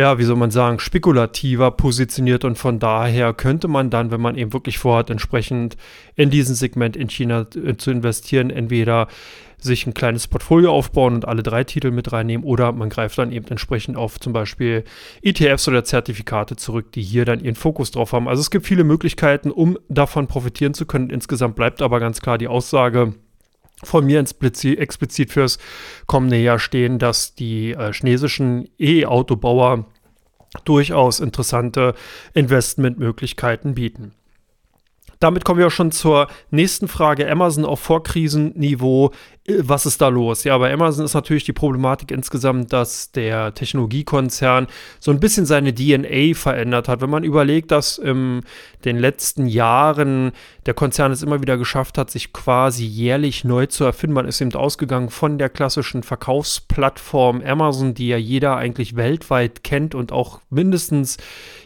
[0.00, 4.34] ja, wie soll man sagen, spekulativer positioniert und von daher könnte man dann, wenn man
[4.34, 5.76] eben wirklich vorhat, entsprechend
[6.16, 9.08] in diesem Segment in China äh, zu investieren, entweder
[9.58, 13.30] sich ein kleines Portfolio aufbauen und alle drei Titel mit reinnehmen oder man greift dann
[13.30, 14.84] eben entsprechend auf zum Beispiel
[15.20, 18.26] ETFs oder Zertifikate zurück, die hier dann ihren Fokus drauf haben.
[18.26, 21.10] Also es gibt viele Möglichkeiten, um davon profitieren zu können.
[21.10, 23.12] Insgesamt bleibt aber ganz klar die Aussage,
[23.82, 25.58] von mir explizit fürs
[26.06, 29.86] kommende Jahr stehen, dass die äh, chinesischen E-Autobauer
[30.64, 31.94] durchaus interessante
[32.34, 34.12] Investmentmöglichkeiten bieten.
[35.20, 37.30] Damit kommen wir auch schon zur nächsten Frage.
[37.30, 39.12] Amazon auf Vorkrisenniveau.
[39.46, 40.44] Äh, was ist da los?
[40.44, 44.66] Ja, bei Amazon ist natürlich die Problematik insgesamt, dass der Technologiekonzern
[44.98, 47.02] so ein bisschen seine DNA verändert hat.
[47.02, 48.40] Wenn man überlegt, dass in
[48.86, 50.32] den letzten Jahren
[50.64, 54.14] der Konzern es immer wieder geschafft hat, sich quasi jährlich neu zu erfinden.
[54.14, 59.94] Man ist eben ausgegangen von der klassischen Verkaufsplattform Amazon, die ja jeder eigentlich weltweit kennt
[59.94, 61.18] und auch mindestens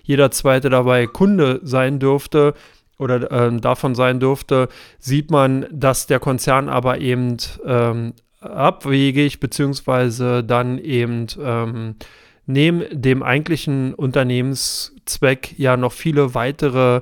[0.03, 2.55] jeder zweite dabei Kunde sein dürfte
[2.99, 10.45] oder äh, davon sein dürfte, sieht man, dass der Konzern aber eben ähm, abwegig beziehungsweise
[10.45, 11.97] dann eben ähm,
[12.47, 17.01] neben dem eigentlichen Unternehmenszweck ja noch viele weitere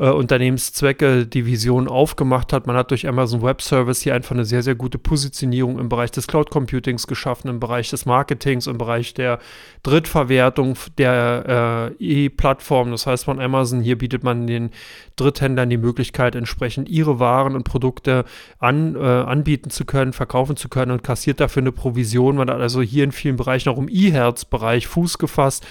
[0.00, 2.66] äh, Unternehmenszwecke, Division aufgemacht hat.
[2.66, 6.10] Man hat durch Amazon Web Service hier einfach eine sehr, sehr gute Positionierung im Bereich
[6.10, 9.38] des Cloud Computings geschaffen, im Bereich des Marketings, im Bereich der
[9.82, 12.90] Drittverwertung der äh, E-Plattform.
[12.92, 14.70] Das heißt, von Amazon hier bietet man den
[15.16, 18.24] Dritthändlern die Möglichkeit, entsprechend ihre Waren und Produkte
[18.58, 22.36] an, äh, anbieten zu können, verkaufen zu können und kassiert dafür eine Provision.
[22.36, 25.66] Man hat also hier in vielen Bereichen auch im E-Herz-Bereich Fuß gefasst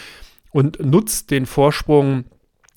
[0.52, 2.26] und nutzt den Vorsprung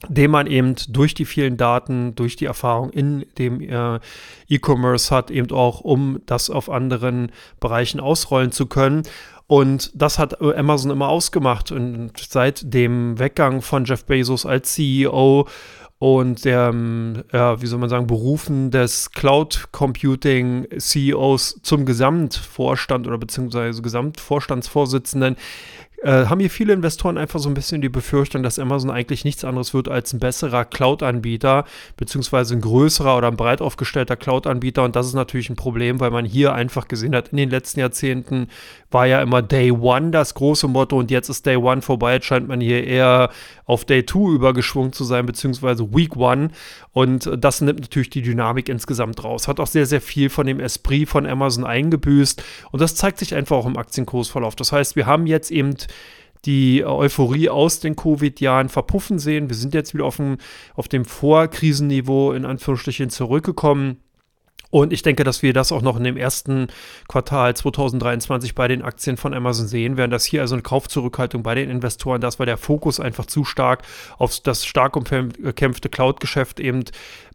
[0.08, 4.00] den man eben durch die vielen Daten, durch die Erfahrung in dem äh,
[4.48, 9.02] E-Commerce hat, eben auch, um das auf anderen Bereichen ausrollen zu können.
[9.46, 11.72] Und das hat äh, Amazon immer ausgemacht.
[11.72, 15.46] Und seit dem Weggang von Jeff Bezos als CEO
[16.02, 23.06] und der, ähm, ja, wie soll man sagen, Berufen des Cloud Computing CEOs zum Gesamtvorstand
[23.06, 25.36] oder beziehungsweise Gesamtvorstandsvorsitzenden
[26.02, 29.44] äh, haben hier viele Investoren einfach so ein bisschen die Befürchtung, dass Amazon eigentlich nichts
[29.44, 31.64] anderes wird als ein besserer Cloud-Anbieter,
[31.96, 34.82] beziehungsweise ein größerer oder ein breit aufgestellter Cloud-Anbieter.
[34.82, 37.80] Und das ist natürlich ein Problem, weil man hier einfach gesehen hat, in den letzten
[37.80, 38.48] Jahrzehnten
[38.90, 42.14] war ja immer Day One das große Motto und jetzt ist Day One vorbei.
[42.14, 43.30] Jetzt scheint man hier eher
[43.64, 46.50] auf Day Two übergeschwungen zu sein, beziehungsweise Week One.
[46.92, 49.48] Und das nimmt natürlich die Dynamik insgesamt raus.
[49.48, 52.42] Hat auch sehr, sehr viel von dem Esprit von Amazon eingebüßt.
[52.70, 54.56] Und das zeigt sich einfach auch im Aktienkursverlauf.
[54.56, 55.74] Das heißt, wir haben jetzt eben
[56.44, 59.48] die Euphorie aus den Covid-Jahren verpuffen sehen.
[59.48, 60.38] Wir sind jetzt wieder auf dem,
[60.74, 63.98] auf dem Vorkrisenniveau in Anführungsstrichen zurückgekommen.
[64.72, 66.68] Und ich denke, dass wir das auch noch in dem ersten
[67.06, 71.54] Quartal 2023 bei den Aktien von Amazon sehen werden, dass hier also eine Kaufzurückhaltung bei
[71.54, 73.82] den Investoren, das war der Fokus einfach zu stark
[74.16, 76.84] auf das stark umkämpfte Cloud-Geschäft eben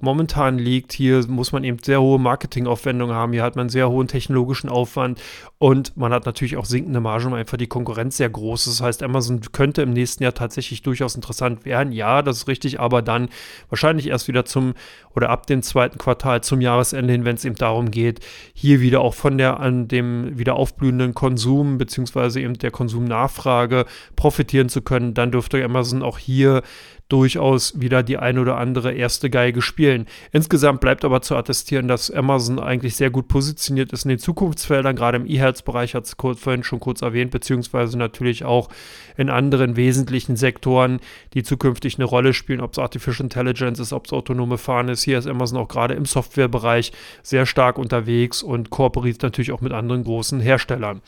[0.02, 0.94] momentan liegt.
[0.94, 5.22] Hier muss man eben sehr hohe Marketingaufwendungen haben, hier hat man sehr hohen technologischen Aufwand
[5.60, 8.80] und man hat natürlich auch sinkende Margen, weil einfach die Konkurrenz sehr groß ist.
[8.80, 11.94] Das heißt, Amazon könnte im nächsten Jahr tatsächlich durchaus interessant werden.
[11.94, 13.30] Ja, das ist richtig, aber dann
[13.70, 14.74] wahrscheinlich erst wieder zum
[15.18, 18.20] oder ab dem zweiten Quartal zum Jahresende hin, wenn es eben darum geht,
[18.54, 24.70] hier wieder auch von der an dem wieder aufblühenden Konsum beziehungsweise eben der Konsumnachfrage profitieren
[24.70, 26.62] zu können, dann dürfte Amazon auch hier
[27.10, 30.08] durchaus wieder die ein oder andere erste Geige spielen.
[30.32, 34.96] Insgesamt bleibt aber zu attestieren, dass Amazon eigentlich sehr gut positioniert ist in den Zukunftsfeldern,
[34.96, 38.70] gerade im E-Health-Bereich hat es vorhin schon kurz erwähnt, beziehungsweise natürlich auch
[39.16, 41.00] in anderen wesentlichen Sektoren,
[41.34, 45.04] die zukünftig eine Rolle spielen, ob es Artificial Intelligence ist, ob es autonome Fahren ist.
[45.04, 46.92] Hier ist Amazon auch gerade im Softwarebereich
[47.24, 51.02] sehr stark unterwegs und kooperiert natürlich auch mit anderen großen Herstellern.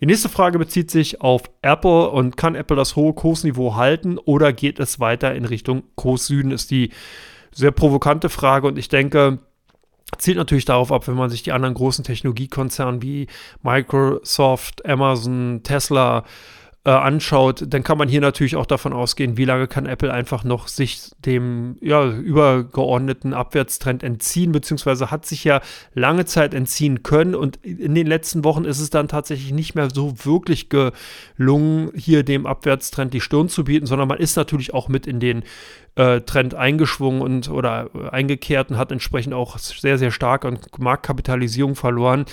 [0.00, 4.52] Die nächste Frage bezieht sich auf Apple und kann Apple das hohe Kursniveau halten oder
[4.52, 6.90] geht es weiter in Richtung Kurs Süden, ist die
[7.52, 8.66] sehr provokante Frage.
[8.66, 9.38] Und ich denke,
[10.18, 13.26] zielt natürlich darauf ab, wenn man sich die anderen großen Technologiekonzerne wie
[13.62, 16.24] Microsoft, Amazon, Tesla
[16.86, 20.44] äh, anschaut, dann kann man hier natürlich auch davon ausgehen, wie lange kann Apple einfach
[20.44, 25.60] noch sich dem ja, übergeordneten Abwärtstrend entziehen, beziehungsweise hat sich ja
[25.94, 29.90] lange Zeit entziehen können und in den letzten Wochen ist es dann tatsächlich nicht mehr
[29.92, 34.86] so wirklich gelungen, hier dem Abwärtstrend die Stirn zu bieten, sondern man ist natürlich auch
[34.86, 35.42] mit in den
[35.96, 41.74] äh, Trend eingeschwungen und oder eingekehrt und hat entsprechend auch sehr, sehr stark an Marktkapitalisierung
[41.74, 42.26] verloren.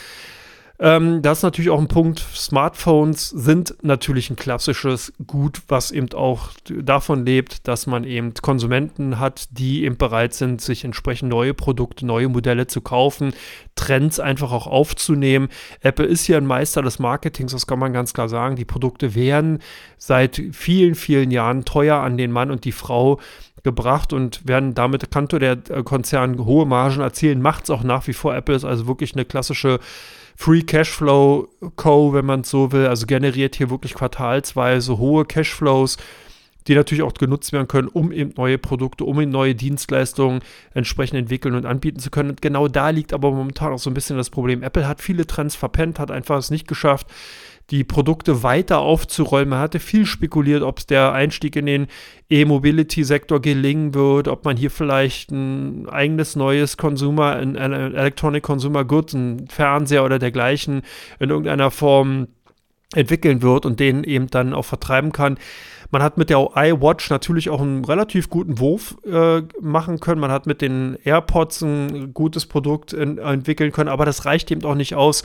[0.84, 2.20] Ähm, das ist natürlich auch ein Punkt.
[2.20, 9.18] Smartphones sind natürlich ein klassisches Gut, was eben auch davon lebt, dass man eben Konsumenten
[9.18, 13.34] hat, die eben bereit sind, sich entsprechend neue Produkte, neue Modelle zu kaufen,
[13.76, 15.48] Trends einfach auch aufzunehmen.
[15.80, 18.58] Apple ist hier ein Meister des Marketings, das kann man ganz klar sagen.
[18.58, 19.60] Die Produkte werden
[19.98, 23.22] seit vielen, vielen Jahren teuer an den Mann und die Frau
[23.64, 28.06] gebracht und werden damit Kanto der äh, Konzern hohe Margen erzielen, macht es auch nach
[28.08, 28.36] wie vor.
[28.36, 29.80] Apple ist also wirklich eine klassische
[30.36, 35.98] Free Cashflow Co., wenn man es so will, also generiert hier wirklich quartalsweise hohe Cashflows,
[36.68, 40.42] die natürlich auch genutzt werden können, um eben neue Produkte, um eben neue Dienstleistungen
[40.74, 42.32] entsprechend entwickeln und anbieten zu können.
[42.32, 44.64] Und genau da liegt aber momentan auch so ein bisschen das Problem.
[44.64, 47.08] Apple hat viele Trends verpennt, hat einfach es nicht geschafft,
[47.70, 49.50] die Produkte weiter aufzurollen.
[49.50, 51.88] Man hatte viel spekuliert, ob es der Einstieg in den
[52.30, 59.14] E-Mobility-Sektor gelingen wird, ob man hier vielleicht ein eigenes neues Consumer, ein Electronic Consumer Goods,
[59.14, 60.82] ein Fernseher oder dergleichen
[61.20, 62.28] in irgendeiner Form
[62.94, 65.38] entwickeln wird und den eben dann auch vertreiben kann.
[65.92, 70.20] Man hat mit der iWatch natürlich auch einen relativ guten Wurf äh, machen können.
[70.20, 74.64] Man hat mit den AirPods ein gutes Produkt in, entwickeln können, aber das reicht eben
[74.64, 75.24] auch nicht aus,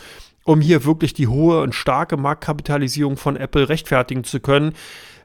[0.49, 4.73] um hier wirklich die hohe und starke Marktkapitalisierung von Apple rechtfertigen zu können.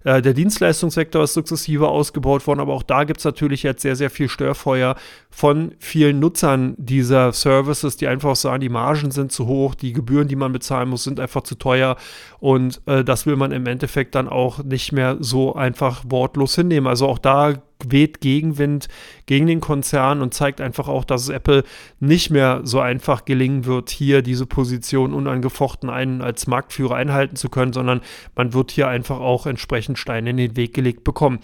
[0.04, 3.96] Äh, der Dienstleistungssektor ist sukzessive ausgebaut worden, aber auch da gibt es natürlich jetzt sehr,
[3.96, 4.98] sehr viel Störfeuer
[5.30, 10.28] von vielen Nutzern dieser Services, die einfach sagen, die Margen sind zu hoch, die Gebühren,
[10.28, 11.96] die man bezahlen muss, sind einfach zu teuer
[12.42, 16.88] und äh, das will man im Endeffekt dann auch nicht mehr so einfach wortlos hinnehmen.
[16.88, 17.54] Also auch da
[17.92, 18.88] weht Gegenwind
[19.26, 21.64] gegen den Konzern und zeigt einfach auch, dass es Apple
[22.00, 27.50] nicht mehr so einfach gelingen wird, hier diese Position unangefochten einen als Marktführer einhalten zu
[27.50, 28.02] können, sondern
[28.36, 31.40] man wird hier einfach auch entsprechend Steine in den Weg gelegt bekommen.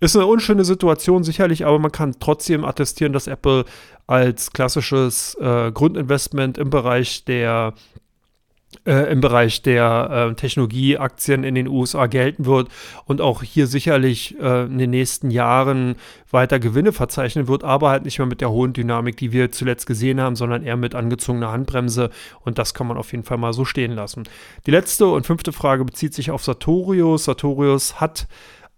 [0.00, 3.66] Ist eine unschöne Situation sicherlich, aber man kann trotzdem attestieren, dass Apple
[4.06, 7.74] als klassisches äh, Grundinvestment im Bereich der
[8.86, 12.68] äh, im Bereich der äh, Technologieaktien in den USA gelten wird
[13.04, 15.96] und auch hier sicherlich äh, in den nächsten Jahren
[16.30, 19.86] weiter Gewinne verzeichnen wird, aber halt nicht mehr mit der hohen Dynamik, die wir zuletzt
[19.86, 22.10] gesehen haben, sondern eher mit angezogener Handbremse
[22.42, 24.24] und das kann man auf jeden Fall mal so stehen lassen.
[24.66, 27.24] Die letzte und fünfte Frage bezieht sich auf Sartorius.
[27.24, 28.28] Sartorius hat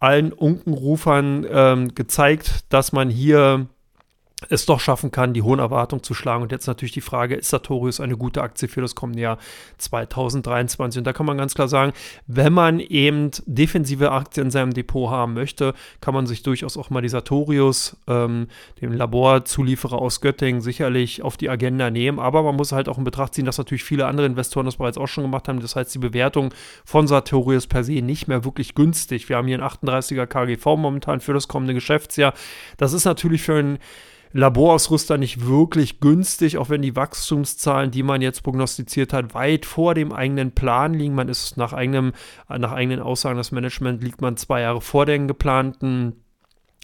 [0.01, 3.67] allen Unkenrufern ähm, gezeigt, dass man hier
[4.51, 6.43] es doch schaffen kann, die hohen Erwartungen zu schlagen.
[6.43, 9.39] Und jetzt natürlich die Frage, ist Sartorius eine gute Aktie für das kommende Jahr
[9.79, 10.99] 2023?
[10.99, 11.93] Und da kann man ganz klar sagen,
[12.27, 16.91] wenn man eben defensive Aktien in seinem Depot haben möchte, kann man sich durchaus auch
[16.91, 18.49] mal die Sartorius, ähm,
[18.81, 22.19] dem Laborzulieferer aus Göttingen, sicherlich auf die Agenda nehmen.
[22.19, 24.99] Aber man muss halt auch in Betracht ziehen, dass natürlich viele andere Investoren das bereits
[24.99, 25.61] auch schon gemacht haben.
[25.61, 26.53] Das heißt, die Bewertung
[26.85, 29.29] von Sartorius per se nicht mehr wirklich günstig.
[29.29, 32.35] Wir haben hier einen 38er KGV momentan für das kommende Geschäftsjahr.
[32.77, 33.79] Das ist natürlich für einen
[34.33, 39.95] Laborausrüster nicht wirklich günstig, auch wenn die Wachstumszahlen, die man jetzt prognostiziert hat, weit vor
[39.95, 41.15] dem eigenen Plan liegen.
[41.15, 42.13] Man ist nach, eigenem,
[42.49, 46.22] nach eigenen Aussagen des Management liegt man zwei Jahre vor den geplanten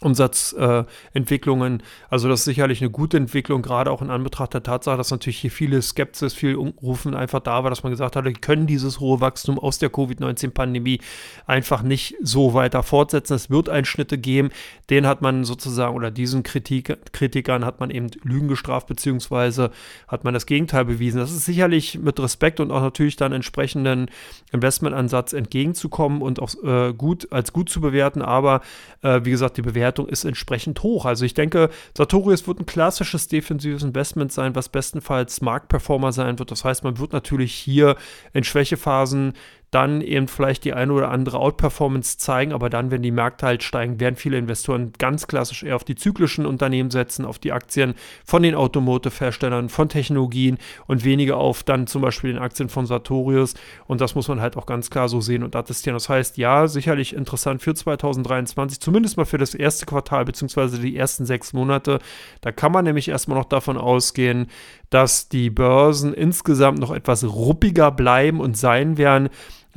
[0.00, 1.80] Umsatzentwicklungen.
[1.80, 5.10] Äh, also das ist sicherlich eine gute Entwicklung, gerade auch in Anbetracht der Tatsache, dass
[5.10, 9.00] natürlich hier viele Skepsis, viel Umrufen einfach da war, dass man gesagt hatte, können dieses
[9.00, 11.00] hohe Wachstum aus der Covid-19-Pandemie
[11.46, 13.34] einfach nicht so weiter fortsetzen.
[13.34, 14.50] Es wird Einschnitte geben.
[14.88, 19.72] Den hat man sozusagen, oder diesen Kritik, Kritikern hat man eben Lügen gestraft, beziehungsweise
[20.06, 21.18] hat man das Gegenteil bewiesen.
[21.18, 24.10] Das ist sicherlich mit Respekt und auch natürlich dann entsprechenden
[24.52, 28.22] Investmentansatz entgegenzukommen und auch äh, gut als gut zu bewerten.
[28.22, 28.60] Aber
[29.02, 31.06] äh, wie gesagt, die Bewertung Bewertung ist entsprechend hoch.
[31.06, 36.50] Also ich denke, Sartorius wird ein klassisches defensives Investment sein, was bestenfalls Marktperformer sein wird.
[36.50, 37.96] Das heißt, man wird natürlich hier
[38.34, 39.32] in Schwächephasen
[39.70, 43.62] dann eben vielleicht die eine oder andere Outperformance zeigen, aber dann, wenn die Märkte halt
[43.62, 47.94] steigen, werden viele Investoren ganz klassisch eher auf die zyklischen Unternehmen setzen, auf die Aktien
[48.24, 53.54] von den Automotive-Herstellern, von Technologien und weniger auf dann zum Beispiel den Aktien von Sartorius.
[53.86, 55.94] Und das muss man halt auch ganz klar so sehen und attestieren.
[55.94, 60.96] Das heißt, ja, sicherlich interessant für 2023, zumindest mal für das erste Quartal beziehungsweise die
[60.96, 61.98] ersten sechs Monate.
[62.40, 64.46] Da kann man nämlich erstmal noch davon ausgehen,
[64.90, 69.28] dass die Börsen insgesamt noch etwas ruppiger bleiben und sein werden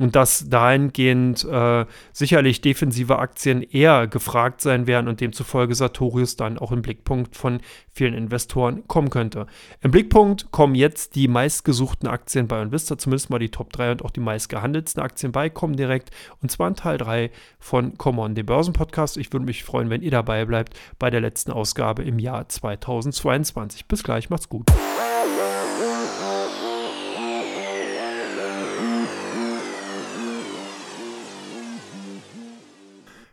[0.02, 6.58] und dass dahingehend äh, sicherlich defensive Aktien eher gefragt sein werden und demzufolge Sartorius dann
[6.58, 7.60] auch im Blickpunkt von
[7.92, 9.46] vielen Investoren kommen könnte.
[9.80, 14.04] Im Blickpunkt kommen jetzt die meistgesuchten Aktien bei Invista, zumindest mal die Top 3 und
[14.04, 16.10] auch die meistgehandelten Aktien bei Comdirect
[16.42, 19.18] und zwar in Teil 3 von Common, dem Börsenpodcast.
[19.18, 23.86] Ich würde mich freuen, wenn ihr dabei bleibt bei der letzten Ausgabe im Jahr 2022.
[23.86, 24.66] Bis gleich, macht's gut.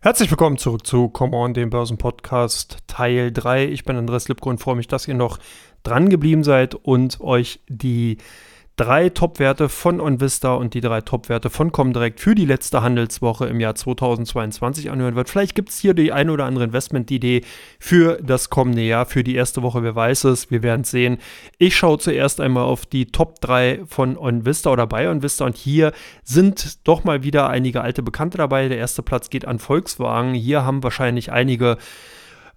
[0.01, 3.65] Herzlich willkommen zurück zu Come On, dem Börsenpodcast Teil 3.
[3.65, 5.39] Ich bin Andreas Lipko und freue mich, dass ihr noch
[5.83, 8.17] dran geblieben seid und euch die
[8.79, 13.59] drei Top-Werte von OnVista und die drei Top-Werte von Comdirect für die letzte Handelswoche im
[13.59, 15.29] Jahr 2022 anhören wird.
[15.29, 17.41] Vielleicht gibt es hier die eine oder andere Investment-Idee
[17.77, 21.17] für das kommende Jahr, für die erste Woche, wer weiß es, wir werden es sehen.
[21.57, 25.91] Ich schaue zuerst einmal auf die Top 3 von OnVista oder bei OnVista und hier
[26.23, 28.69] sind doch mal wieder einige alte Bekannte dabei.
[28.69, 30.33] Der erste Platz geht an Volkswagen.
[30.33, 31.77] Hier haben wahrscheinlich einige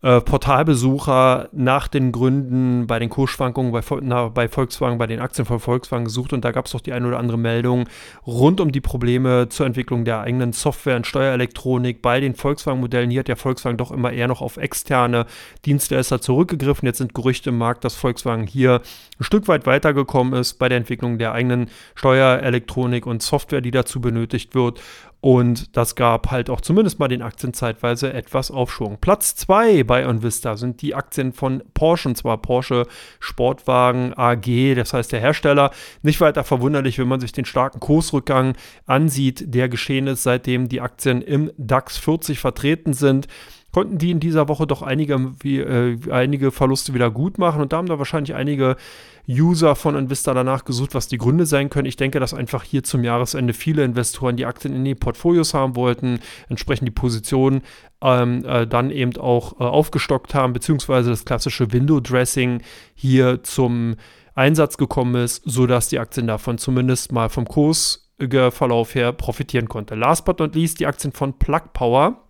[0.03, 5.47] äh, Portalbesucher nach den Gründen bei den Kursschwankungen bei, na, bei Volkswagen, bei den Aktien
[5.47, 7.89] von Volkswagen gesucht und da gab es doch die eine oder andere Meldung
[8.27, 13.11] rund um die Probleme zur Entwicklung der eigenen Software und Steuerelektronik bei den Volkswagen-Modellen.
[13.11, 15.27] Hier hat der Volkswagen doch immer eher noch auf externe
[15.65, 16.87] Dienstleister zurückgegriffen.
[16.87, 18.83] Jetzt sind Gerüchte im Markt, dass Volkswagen hier
[19.21, 24.01] ein Stück weit weitergekommen ist bei der Entwicklung der eigenen Steuerelektronik und Software, die dazu
[24.01, 24.81] benötigt wird.
[25.23, 28.99] Und das gab halt auch zumindest mal den Aktien zeitweise etwas Aufschwung.
[29.01, 32.89] Platz 2 bei OnVista sind die Aktien von Porsche, und zwar Porsche
[33.21, 35.71] Sportwagen AG, das heißt der Hersteller.
[36.03, 38.57] Nicht weiter verwunderlich, wenn man sich den starken Kursrückgang
[38.87, 43.29] ansieht, der geschehen ist, seitdem die Aktien im DAX 40 vertreten sind
[43.73, 47.73] konnten die in dieser Woche doch einige, wie, äh, einige Verluste wieder gut machen und
[47.73, 48.77] da haben da wahrscheinlich einige
[49.29, 51.87] User von Invista danach gesucht, was die Gründe sein können.
[51.87, 55.77] Ich denke, dass einfach hier zum Jahresende viele Investoren die Aktien in die Portfolios haben
[55.77, 57.63] wollten, entsprechend die Positionen
[58.03, 62.63] ähm, äh, dann eben auch äh, aufgestockt haben, beziehungsweise das klassische Window-Dressing
[62.95, 63.97] hier zum
[64.35, 69.95] Einsatz gekommen ist, sodass die Aktien davon zumindest mal vom Kursverlauf her profitieren konnte.
[69.95, 72.25] Last but not least die Aktien von Plug Power.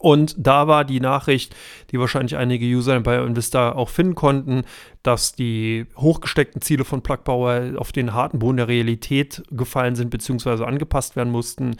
[0.00, 1.54] Und da war die Nachricht,
[1.90, 4.62] die wahrscheinlich einige User bei Invista auch finden konnten,
[5.02, 10.08] dass die hochgesteckten Ziele von Plug Power auf den harten Boden der Realität gefallen sind
[10.08, 10.64] bzw.
[10.64, 11.76] angepasst werden mussten.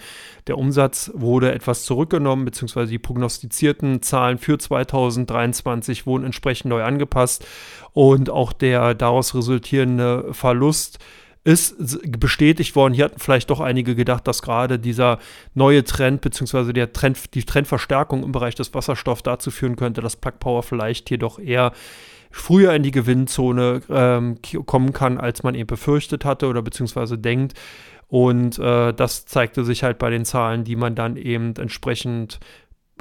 [0.48, 2.84] Der Umsatz wurde etwas zurückgenommen bzw.
[2.84, 7.46] die prognostizierten Zahlen für 2023 wurden entsprechend neu angepasst
[7.94, 10.98] und auch der daraus resultierende Verlust
[11.42, 12.92] ist bestätigt worden.
[12.92, 15.18] Hier hatten vielleicht doch einige gedacht, dass gerade dieser
[15.54, 20.16] neue Trend, beziehungsweise der Trend, die Trendverstärkung im Bereich des Wasserstoffs dazu führen könnte, dass
[20.16, 21.72] Plug Power vielleicht hier doch eher
[22.30, 27.54] früher in die Gewinnzone ähm, kommen kann, als man eben befürchtet hatte oder beziehungsweise denkt.
[28.08, 32.38] Und äh, das zeigte sich halt bei den Zahlen, die man dann eben entsprechend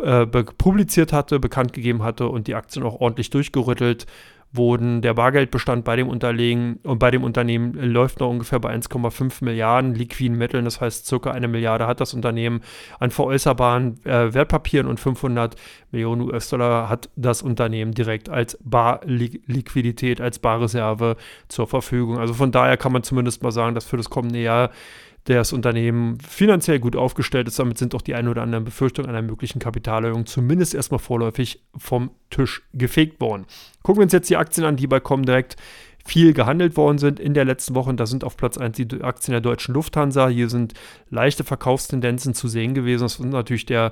[0.01, 4.05] äh, publiziert hatte, bekannt gegeben hatte und die Aktien auch ordentlich durchgerüttelt
[4.51, 5.01] wurden.
[5.01, 9.93] Der Bargeldbestand bei dem Unternehmen und bei dem Unternehmen läuft noch ungefähr bei 1,5 Milliarden
[9.93, 10.65] liquiden Mitteln.
[10.65, 12.61] Das heißt, circa eine Milliarde hat das Unternehmen
[12.99, 15.55] an veräußerbaren äh, Wertpapieren und 500
[15.91, 21.15] Millionen US-Dollar hat das Unternehmen direkt als Barliquidität, als Barreserve
[21.47, 22.17] zur Verfügung.
[22.17, 24.71] Also von daher kann man zumindest mal sagen, dass für das kommende Jahr
[25.37, 27.59] das Unternehmen finanziell gut aufgestellt ist.
[27.59, 32.11] Damit sind auch die ein oder anderen Befürchtungen einer möglichen Kapitalerhöhung zumindest erstmal vorläufig vom
[32.29, 33.45] Tisch gefegt worden.
[33.83, 35.55] Gucken wir uns jetzt die Aktien an, die bei Comdirect
[36.05, 37.93] viel gehandelt worden sind in der letzten Woche.
[37.93, 40.27] Da sind auf Platz 1 die Aktien der deutschen Lufthansa.
[40.29, 40.73] Hier sind
[41.09, 43.03] leichte Verkaufstendenzen zu sehen gewesen.
[43.03, 43.91] Das ist natürlich der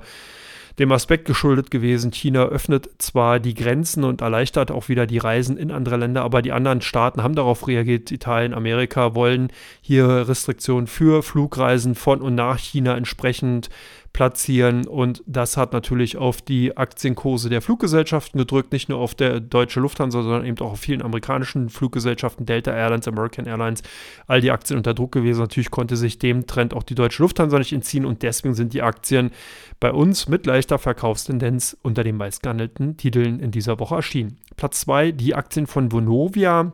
[0.78, 5.56] dem Aspekt geschuldet gewesen, China öffnet zwar die Grenzen und erleichtert auch wieder die Reisen
[5.56, 8.10] in andere Länder, aber die anderen Staaten haben darauf reagiert.
[8.12, 9.48] Italien, Amerika wollen
[9.80, 13.70] hier Restriktionen für Flugreisen von und nach China entsprechend
[14.18, 14.84] platzieren.
[14.88, 19.78] Und das hat natürlich auf die Aktienkurse der Fluggesellschaften gedrückt, nicht nur auf der deutsche
[19.78, 23.84] Lufthansa, sondern eben auch auf vielen amerikanischen Fluggesellschaften, Delta Airlines, American Airlines,
[24.26, 25.38] all die Aktien unter Druck gewesen.
[25.38, 28.82] Natürlich konnte sich dem Trend auch die deutsche Lufthansa nicht entziehen und deswegen sind die
[28.82, 29.30] Aktien
[29.78, 34.38] bei uns mit leichter Verkaufstendenz unter den meistgehandelten Titeln in dieser Woche erschienen.
[34.56, 36.72] Platz 2, die Aktien von Vonovia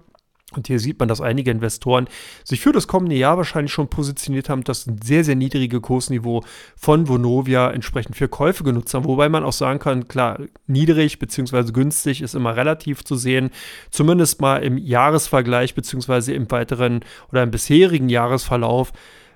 [0.57, 2.09] und hier sieht man, dass einige Investoren
[2.44, 6.42] sich für das kommende Jahr wahrscheinlich schon positioniert haben, dass ein sehr, sehr niedrige Kursniveau
[6.76, 9.05] von Vonovia entsprechend für Käufe genutzt haben.
[9.05, 11.72] Wobei man auch sagen kann, klar, niedrig bzw.
[11.72, 13.50] günstig ist immer relativ zu sehen.
[13.90, 16.34] Zumindest mal im Jahresvergleich bzw.
[16.34, 17.00] im weiteren
[17.30, 18.92] oder im bisherigen Jahresverlauf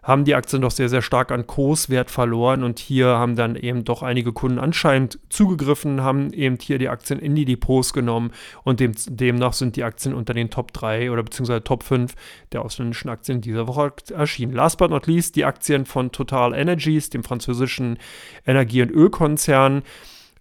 [0.08, 3.84] haben die Aktien doch sehr, sehr stark an Kurswert verloren und hier haben dann eben
[3.84, 8.32] doch einige Kunden anscheinend zugegriffen, haben eben hier die Aktien in die Depots genommen
[8.64, 12.14] und dem, demnach sind die Aktien unter den Top 3 oder beziehungsweise Top 5
[12.52, 14.54] der ausländischen Aktien dieser Woche erschienen.
[14.54, 17.98] Last but not least die Aktien von Total Energies, dem französischen
[18.46, 19.82] Energie- und Ölkonzern.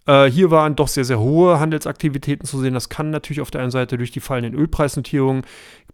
[0.08, 2.72] Äh, hier waren doch sehr, sehr hohe Handelsaktivitäten zu sehen.
[2.72, 5.42] Das kann natürlich auf der einen Seite durch die fallenden Ölpreisnotierungen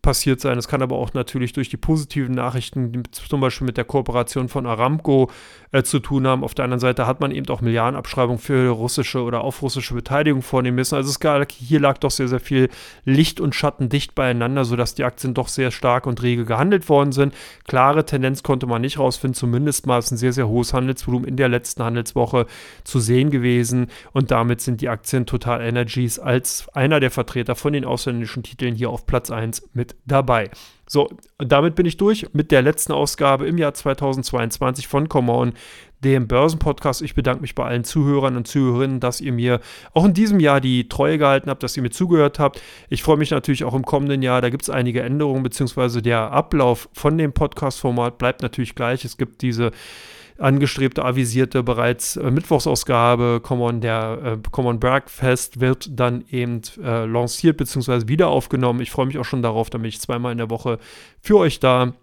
[0.05, 0.59] passiert sein.
[0.59, 4.67] Es kann aber auch natürlich durch die positiven Nachrichten, zum Beispiel mit der Kooperation von
[4.67, 5.31] Aramco
[5.75, 6.45] äh, zu tun haben.
[6.45, 10.41] Auf der anderen Seite hat man eben auch Milliardenabschreibungen für russische oder auf russische Beteiligung
[10.41, 10.95] vornehmen müssen.
[10.95, 12.69] Also es gab, hier lag doch sehr, sehr viel
[13.05, 17.11] Licht und Schatten dicht beieinander, sodass die Aktien doch sehr stark und rege gehandelt worden
[17.11, 17.35] sind.
[17.67, 21.37] Klare Tendenz konnte man nicht rausfinden, zumindest mal ist ein sehr, sehr hohes Handelsvolumen in
[21.37, 22.47] der letzten Handelswoche
[22.85, 23.89] zu sehen gewesen.
[24.13, 28.77] Und damit sind die Aktien Total Energies als einer der Vertreter von den ausländischen Titeln
[28.77, 30.51] hier auf Platz 1 mit dabei.
[30.87, 31.09] So,
[31.39, 35.53] damit bin ich durch mit der letzten Ausgabe im Jahr 2022 von Come On,
[36.05, 37.03] dem Börsenpodcast.
[37.03, 39.61] Ich bedanke mich bei allen Zuhörern und Zuhörerinnen, dass ihr mir
[39.93, 42.61] auch in diesem Jahr die Treue gehalten habt, dass ihr mir zugehört habt.
[42.91, 44.43] Ich freue mich natürlich auch im kommenden Jahr.
[44.43, 49.05] Da gibt es einige Änderungen, beziehungsweise der Ablauf von dem Podcast-Format bleibt natürlich gleich.
[49.05, 49.73] Es gibt diese
[50.39, 57.57] angestrebte, avisierte bereits äh, Mittwochsausgabe Common, der äh, Common Breakfast wird dann eben äh, lanciert
[57.57, 58.09] bzw.
[58.09, 58.81] wieder aufgenommen.
[58.81, 60.79] Ich freue mich auch schon darauf, damit ich zweimal in der Woche
[61.21, 61.95] für euch da.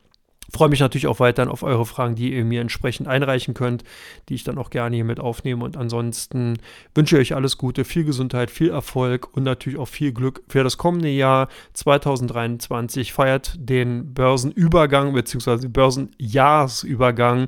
[0.54, 3.84] Freue mich natürlich auch weiterhin auf eure Fragen, die ihr mir entsprechend einreichen könnt,
[4.28, 5.64] die ich dann auch gerne hier mit aufnehme.
[5.64, 6.58] Und ansonsten
[6.94, 10.64] wünsche ich euch alles Gute, viel Gesundheit, viel Erfolg und natürlich auch viel Glück für
[10.64, 13.14] das kommende Jahr 2023.
[13.14, 15.68] Feiert den Börsenübergang bzw.
[15.68, 17.48] Börsenjahrsübergang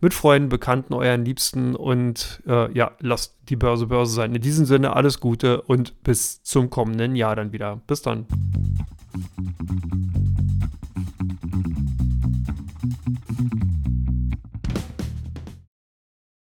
[0.00, 4.34] mit Freunden, Bekannten, euren Liebsten und äh, ja, lasst die Börse Börse sein.
[4.34, 7.80] In diesem Sinne alles Gute und bis zum kommenden Jahr dann wieder.
[7.86, 8.26] Bis dann.